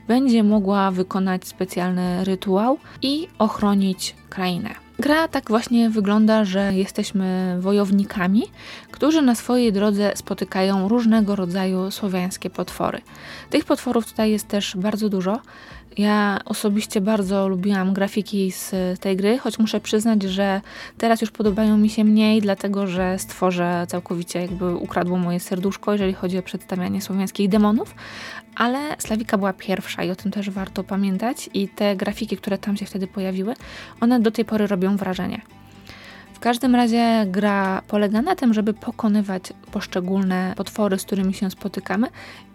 będzie 0.08 0.42
mogła 0.42 0.90
wykonać 0.90 1.46
specjalny 1.46 2.24
rytuał 2.24 2.78
i 3.02 3.28
ochronić 3.38 4.14
krainę. 4.30 4.74
Gra 4.98 5.28
tak 5.28 5.48
właśnie 5.48 5.90
wygląda, 5.90 6.44
że 6.44 6.74
jesteśmy 6.74 7.56
wojownikami, 7.60 8.42
którzy 8.90 9.22
na 9.22 9.34
swojej 9.34 9.72
drodze 9.72 10.12
spotykają 10.14 10.88
różnego 10.88 11.36
rodzaju 11.36 11.90
słowiańskie 11.90 12.50
potwory. 12.50 13.00
Tych 13.50 13.64
potworów 13.64 14.06
tutaj 14.06 14.30
jest 14.30 14.48
też 14.48 14.76
bardzo 14.76 15.08
dużo. 15.08 15.40
Ja 15.98 16.38
osobiście 16.44 17.00
bardzo 17.00 17.48
lubiłam 17.48 17.92
grafiki 17.92 18.52
z 18.52 18.74
tej 19.00 19.16
gry, 19.16 19.38
choć 19.38 19.58
muszę 19.58 19.80
przyznać, 19.80 20.22
że 20.22 20.60
teraz 20.98 21.20
już 21.20 21.30
podobają 21.30 21.78
mi 21.78 21.90
się 21.90 22.04
mniej, 22.04 22.40
dlatego 22.40 22.86
że 22.86 23.18
stworze 23.18 23.86
całkowicie 23.88 24.40
jakby 24.40 24.76
ukradło 24.76 25.18
moje 25.18 25.40
serduszko, 25.40 25.92
jeżeli 25.92 26.12
chodzi 26.12 26.38
o 26.38 26.42
przedstawianie 26.42 27.02
słowiańskich 27.02 27.48
demonów, 27.48 27.94
ale 28.56 28.78
Slawika 28.98 29.38
była 29.38 29.52
pierwsza 29.52 30.04
i 30.04 30.10
o 30.10 30.16
tym 30.16 30.30
też 30.30 30.50
warto 30.50 30.84
pamiętać 30.84 31.50
i 31.54 31.68
te 31.68 31.96
grafiki, 31.96 32.36
które 32.36 32.58
tam 32.58 32.76
się 32.76 32.86
wtedy 32.86 33.06
pojawiły, 33.06 33.54
one 34.00 34.20
do 34.20 34.30
tej 34.30 34.44
pory 34.44 34.66
robią 34.66 34.96
wrażenie. 34.96 35.40
W 36.32 36.38
każdym 36.38 36.74
razie 36.74 37.26
gra 37.26 37.82
polega 37.88 38.22
na 38.22 38.36
tym, 38.36 38.54
żeby 38.54 38.74
pokonywać 38.74 39.42
poszczególne 39.72 40.54
potwory, 40.56 40.98
z 40.98 41.04
którymi 41.04 41.34
się 41.34 41.50
spotykamy 41.50 42.08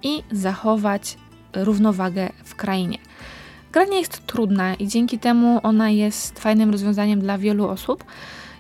i 0.04 0.24
zachować 0.32 1.18
równowagę 1.54 2.30
w 2.44 2.56
krainie. 2.56 2.98
Gra 3.74 3.86
nie 3.86 4.00
jest 4.00 4.27
trudna 4.27 4.75
i 4.75 4.88
dzięki 4.88 5.20
temu 5.20 5.60
ona 5.63 5.89
jest 5.89 6.39
fajnym 6.39 6.72
rozwiązaniem 6.72 7.20
dla 7.20 7.38
wielu 7.38 7.68
osób. 7.68 8.03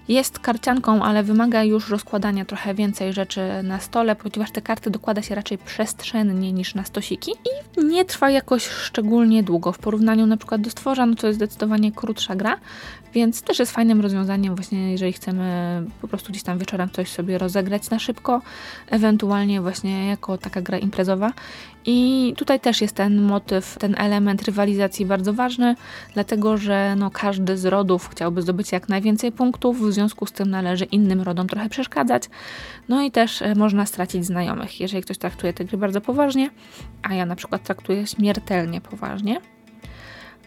Jest 0.07 0.39
karcianką, 0.39 1.03
ale 1.03 1.23
wymaga 1.23 1.63
już 1.63 1.89
rozkładania 1.89 2.45
trochę 2.45 2.73
więcej 2.73 3.13
rzeczy 3.13 3.41
na 3.63 3.79
stole, 3.79 4.15
ponieważ 4.15 4.51
te 4.51 4.61
karty 4.61 4.89
dokłada 4.89 5.21
się 5.21 5.35
raczej 5.35 5.57
przestrzennie 5.57 6.53
niż 6.53 6.75
na 6.75 6.83
stosiki 6.83 7.31
i 7.31 7.85
nie 7.85 8.05
trwa 8.05 8.29
jakoś 8.29 8.67
szczególnie 8.67 9.43
długo. 9.43 9.71
W 9.71 9.77
porównaniu 9.77 10.25
na 10.25 10.37
przykład 10.37 10.61
do 10.61 10.69
stworza, 10.69 11.05
no 11.05 11.15
to 11.15 11.27
jest 11.27 11.39
zdecydowanie 11.39 11.91
krótsza 11.91 12.35
gra, 12.35 12.57
więc 13.13 13.41
też 13.41 13.59
jest 13.59 13.71
fajnym 13.71 14.01
rozwiązaniem 14.01 14.55
właśnie, 14.55 14.91
jeżeli 14.91 15.13
chcemy 15.13 15.83
po 16.01 16.07
prostu 16.07 16.31
gdzieś 16.31 16.43
tam 16.43 16.57
wieczorem 16.57 16.89
coś 16.89 17.09
sobie 17.09 17.37
rozegrać 17.37 17.89
na 17.89 17.99
szybko, 17.99 18.41
ewentualnie 18.89 19.61
właśnie 19.61 20.07
jako 20.07 20.37
taka 20.37 20.61
gra 20.61 20.77
imprezowa. 20.77 21.31
I 21.85 22.33
tutaj 22.37 22.59
też 22.59 22.81
jest 22.81 22.95
ten 22.95 23.21
motyw, 23.21 23.77
ten 23.79 23.95
element 23.97 24.41
rywalizacji 24.41 25.05
bardzo 25.05 25.33
ważny, 25.33 25.75
dlatego 26.13 26.57
że 26.57 26.95
no, 26.97 27.11
każdy 27.11 27.57
z 27.57 27.65
rodów 27.65 28.09
chciałby 28.09 28.41
zdobyć 28.41 28.71
jak 28.71 28.89
najwięcej 28.89 29.31
punktów, 29.31 29.81
w 29.81 29.93
związku 29.93 30.25
z 30.25 30.31
tym 30.31 30.49
należy 30.49 30.85
innym 30.85 31.21
rodom 31.21 31.47
trochę 31.47 31.69
przeszkadzać. 31.69 32.23
No 32.89 33.01
i 33.01 33.11
też 33.11 33.41
e, 33.41 33.55
można 33.55 33.85
stracić 33.85 34.25
znajomych, 34.25 34.79
jeżeli 34.79 35.03
ktoś 35.03 35.17
traktuje 35.17 35.53
te 35.53 35.65
gry 35.65 35.77
bardzo 35.77 36.01
poważnie, 36.01 36.49
a 37.03 37.13
ja 37.13 37.25
na 37.25 37.35
przykład 37.35 37.63
traktuję 37.63 38.07
śmiertelnie 38.07 38.81
poważnie 38.81 39.52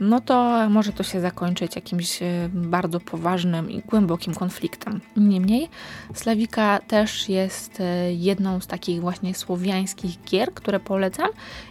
no 0.00 0.20
to 0.20 0.68
może 0.70 0.92
to 0.92 1.02
się 1.02 1.20
zakończyć 1.20 1.76
jakimś 1.76 2.22
e, 2.22 2.48
bardzo 2.52 3.00
poważnym 3.00 3.70
i 3.70 3.80
głębokim 3.80 4.34
konfliktem. 4.34 5.00
Niemniej, 5.16 5.68
Slawika 6.14 6.78
też 6.78 7.28
jest 7.28 7.80
e, 7.80 8.12
jedną 8.12 8.60
z 8.60 8.66
takich 8.66 9.00
właśnie 9.00 9.34
słowiańskich 9.34 10.22
gier, 10.24 10.54
które 10.54 10.80
polecam 10.80 11.28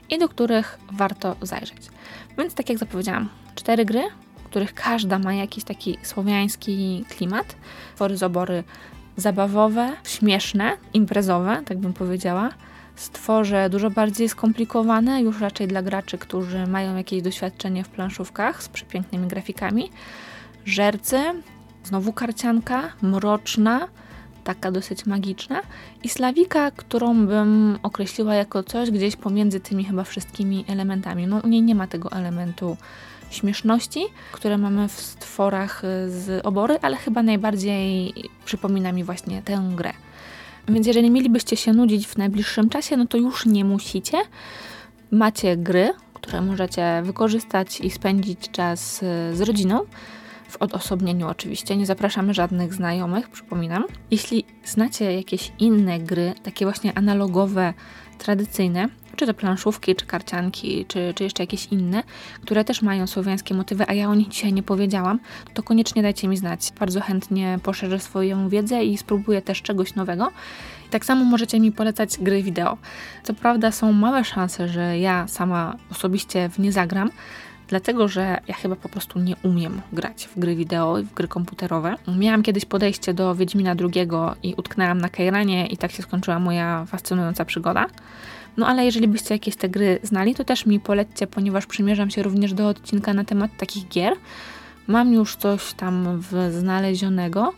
i 0.09 0.19
do 0.19 0.29
których 0.29 0.79
warto 0.91 1.35
zajrzeć. 1.41 1.89
Więc 2.37 2.53
tak 2.53 2.69
jak 2.69 2.77
zapowiedziałam, 2.77 3.29
cztery 3.55 3.85
gry, 3.85 4.03
których 4.43 4.73
każda 4.73 5.19
ma 5.19 5.33
jakiś 5.33 5.63
taki 5.63 5.97
słowiański 6.03 7.05
klimat. 7.09 7.55
Fory 7.95 8.17
zobory 8.17 8.63
zabawowe, 9.17 9.91
śmieszne, 10.03 10.77
imprezowe, 10.93 11.61
tak 11.65 11.77
bym 11.77 11.93
powiedziała 11.93 12.49
stworzę 12.95 13.69
dużo 13.69 13.89
bardziej 13.89 14.29
skomplikowane, 14.29 15.21
już 15.21 15.41
raczej 15.41 15.67
dla 15.67 15.81
graczy, 15.81 16.17
którzy 16.17 16.67
mają 16.67 16.95
jakieś 16.95 17.21
doświadczenie 17.21 17.83
w 17.83 17.89
planszówkach 17.89 18.63
z 18.63 18.69
przepięknymi 18.69 19.27
grafikami. 19.27 19.89
Żercy, 20.65 21.19
znowu 21.83 22.13
karcianka, 22.13 22.93
mroczna, 23.01 23.87
taka 24.43 24.71
dosyć 24.71 25.05
magiczna 25.05 25.61
i 26.03 26.09
slawika, 26.09 26.71
którą 26.71 27.27
bym 27.27 27.79
określiła 27.83 28.35
jako 28.35 28.63
coś 28.63 28.91
gdzieś 28.91 29.15
pomiędzy 29.15 29.59
tymi 29.59 29.85
chyba 29.85 30.03
wszystkimi 30.03 30.65
elementami. 30.67 31.27
No 31.27 31.39
u 31.43 31.47
niej 31.47 31.61
nie 31.61 31.75
ma 31.75 31.87
tego 31.87 32.11
elementu 32.11 32.77
śmieszności, 33.29 34.05
które 34.31 34.57
mamy 34.57 34.87
w 34.87 35.01
stworach 35.01 35.81
z 36.07 36.45
obory, 36.45 36.79
ale 36.81 36.97
chyba 36.97 37.23
najbardziej 37.23 38.13
przypomina 38.45 38.91
mi 38.91 39.03
właśnie 39.03 39.41
tę 39.41 39.71
grę. 39.75 39.93
Więc 40.67 40.87
jeżeli 40.87 41.11
mielibyście 41.11 41.57
się 41.57 41.73
nudzić 41.73 42.07
w 42.07 42.17
najbliższym 42.17 42.69
czasie, 42.69 42.97
no 42.97 43.05
to 43.05 43.17
już 43.17 43.45
nie 43.45 43.65
musicie. 43.65 44.17
Macie 45.11 45.57
gry, 45.57 45.93
które 46.13 46.41
możecie 46.41 47.01
wykorzystać 47.03 47.79
i 47.79 47.91
spędzić 47.91 48.51
czas 48.51 49.03
y, 49.03 49.35
z 49.35 49.41
rodziną. 49.41 49.85
W 50.49 50.57
odosobnieniu 50.57 51.27
oczywiście, 51.27 51.77
nie 51.77 51.85
zapraszamy 51.85 52.33
żadnych 52.33 52.73
znajomych, 52.73 53.29
przypominam. 53.29 53.83
Jeśli 54.11 54.45
znacie 54.65 55.13
jakieś 55.13 55.51
inne 55.59 55.99
gry, 55.99 56.33
takie 56.43 56.65
właśnie 56.65 56.97
analogowe, 56.97 57.73
tradycyjne, 58.17 58.89
czy 59.15 59.25
to 59.25 59.33
planszówki, 59.33 59.95
czy 59.95 60.05
karcianki, 60.05 60.85
czy, 60.87 61.13
czy 61.15 61.23
jeszcze 61.23 61.43
jakieś 61.43 61.65
inne, 61.65 62.03
które 62.41 62.63
też 62.63 62.81
mają 62.81 63.07
słowiańskie 63.07 63.53
motywy, 63.53 63.83
a 63.87 63.93
ja 63.93 64.09
o 64.09 64.15
nich 64.15 64.27
dzisiaj 64.27 64.53
nie 64.53 64.63
powiedziałam, 64.63 65.19
to 65.53 65.63
koniecznie 65.63 66.01
dajcie 66.01 66.27
mi 66.27 66.37
znać. 66.37 66.71
Bardzo 66.79 67.01
chętnie 67.01 67.59
poszerzę 67.63 67.99
swoją 67.99 68.49
wiedzę 68.49 68.83
i 68.83 68.97
spróbuję 68.97 69.41
też 69.41 69.61
czegoś 69.61 69.95
nowego. 69.95 70.31
Tak 70.89 71.05
samo 71.05 71.25
możecie 71.25 71.59
mi 71.59 71.71
polecać 71.71 72.17
gry 72.17 72.43
wideo. 72.43 72.77
Co 73.23 73.33
prawda 73.33 73.71
są 73.71 73.91
małe 73.91 74.23
szanse, 74.23 74.67
że 74.67 74.99
ja 74.99 75.27
sama 75.27 75.75
osobiście 75.91 76.49
w 76.49 76.59
nie 76.59 76.71
zagram, 76.71 77.09
dlatego 77.67 78.07
że 78.07 78.37
ja 78.47 78.55
chyba 78.55 78.75
po 78.75 78.89
prostu 78.89 79.19
nie 79.19 79.35
umiem 79.43 79.81
grać 79.93 80.27
w 80.27 80.39
gry 80.39 80.55
wideo 80.55 80.99
i 80.99 81.03
w 81.03 81.13
gry 81.13 81.27
komputerowe. 81.27 81.95
Miałam 82.17 82.43
kiedyś 82.43 82.65
podejście 82.65 83.13
do 83.13 83.35
Wiedźmina 83.35 83.75
II 83.79 84.09
i 84.43 84.53
utknęłam 84.57 84.97
na 84.97 85.09
Kejranie 85.09 85.67
i 85.67 85.77
tak 85.77 85.91
się 85.91 86.03
skończyła 86.03 86.39
moja 86.39 86.85
fascynująca 86.85 87.45
przygoda. 87.45 87.85
No 88.57 88.67
ale 88.67 88.85
jeżeli 88.85 89.07
byście 89.07 89.35
jakieś 89.35 89.55
te 89.55 89.69
gry 89.69 89.99
znali, 90.03 90.35
to 90.35 90.43
też 90.43 90.65
mi 90.65 90.79
polećcie, 90.79 91.27
ponieważ 91.27 91.65
przymierzam 91.65 92.09
się 92.09 92.23
również 92.23 92.53
do 92.53 92.67
odcinka 92.67 93.13
na 93.13 93.23
temat 93.23 93.51
takich 93.57 93.87
gier. 93.87 94.13
Mam 94.87 95.13
już 95.13 95.35
coś 95.35 95.73
tam 95.73 96.23
znalezionego, 96.51 97.53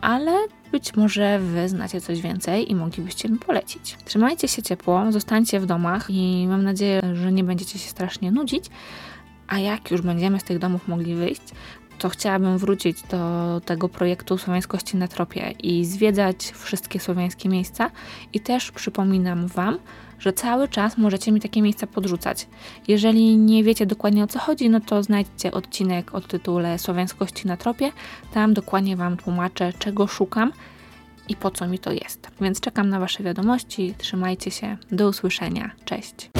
ale 0.00 0.32
być 0.72 0.96
może 0.96 1.38
Wy 1.38 1.68
znacie 1.68 2.00
coś 2.00 2.20
więcej 2.20 2.70
i 2.70 2.74
moglibyście 2.74 3.28
mi 3.28 3.38
polecić. 3.38 3.96
Trzymajcie 4.04 4.48
się 4.48 4.62
ciepło, 4.62 5.12
zostańcie 5.12 5.60
w 5.60 5.66
domach 5.66 6.10
i 6.10 6.46
mam 6.48 6.64
nadzieję, 6.64 7.00
że 7.14 7.32
nie 7.32 7.44
będziecie 7.44 7.78
się 7.78 7.88
strasznie 7.88 8.32
nudzić. 8.32 8.64
A 9.46 9.58
jak 9.58 9.90
już 9.90 10.00
będziemy 10.00 10.40
z 10.40 10.44
tych 10.44 10.58
domów 10.58 10.88
mogli 10.88 11.14
wyjść, 11.14 11.42
to 11.98 12.08
chciałabym 12.08 12.58
wrócić 12.58 13.02
do 13.02 13.60
tego 13.64 13.88
projektu 13.88 14.38
Słowiańskości 14.38 14.96
na 14.96 15.08
tropie 15.08 15.50
i 15.50 15.84
zwiedzać 15.84 16.52
wszystkie 16.54 17.00
słowiańskie 17.00 17.48
miejsca. 17.48 17.90
I 18.32 18.40
też 18.40 18.70
przypominam 18.70 19.46
Wam, 19.46 19.78
że 20.18 20.32
cały 20.32 20.68
czas 20.68 20.98
możecie 20.98 21.32
mi 21.32 21.40
takie 21.40 21.62
miejsca 21.62 21.86
podrzucać. 21.86 22.46
Jeżeli 22.88 23.36
nie 23.36 23.64
wiecie 23.64 23.86
dokładnie 23.86 24.24
o 24.24 24.26
co 24.26 24.38
chodzi, 24.38 24.70
no 24.70 24.80
to 24.80 25.02
znajdźcie 25.02 25.52
odcinek 25.52 26.14
o 26.14 26.20
tytule 26.20 26.78
Słowiańskości 26.78 27.46
na 27.46 27.56
tropie. 27.56 27.92
Tam 28.34 28.54
dokładnie 28.54 28.96
Wam 28.96 29.16
tłumaczę, 29.16 29.72
czego 29.78 30.06
szukam 30.06 30.52
i 31.28 31.36
po 31.36 31.50
co 31.50 31.68
mi 31.68 31.78
to 31.78 31.92
jest. 31.92 32.30
Więc 32.40 32.60
czekam 32.60 32.88
na 32.88 33.00
Wasze 33.00 33.22
wiadomości. 33.22 33.94
Trzymajcie 33.98 34.50
się. 34.50 34.76
Do 34.92 35.08
usłyszenia. 35.08 35.70
Cześć. 35.84 36.30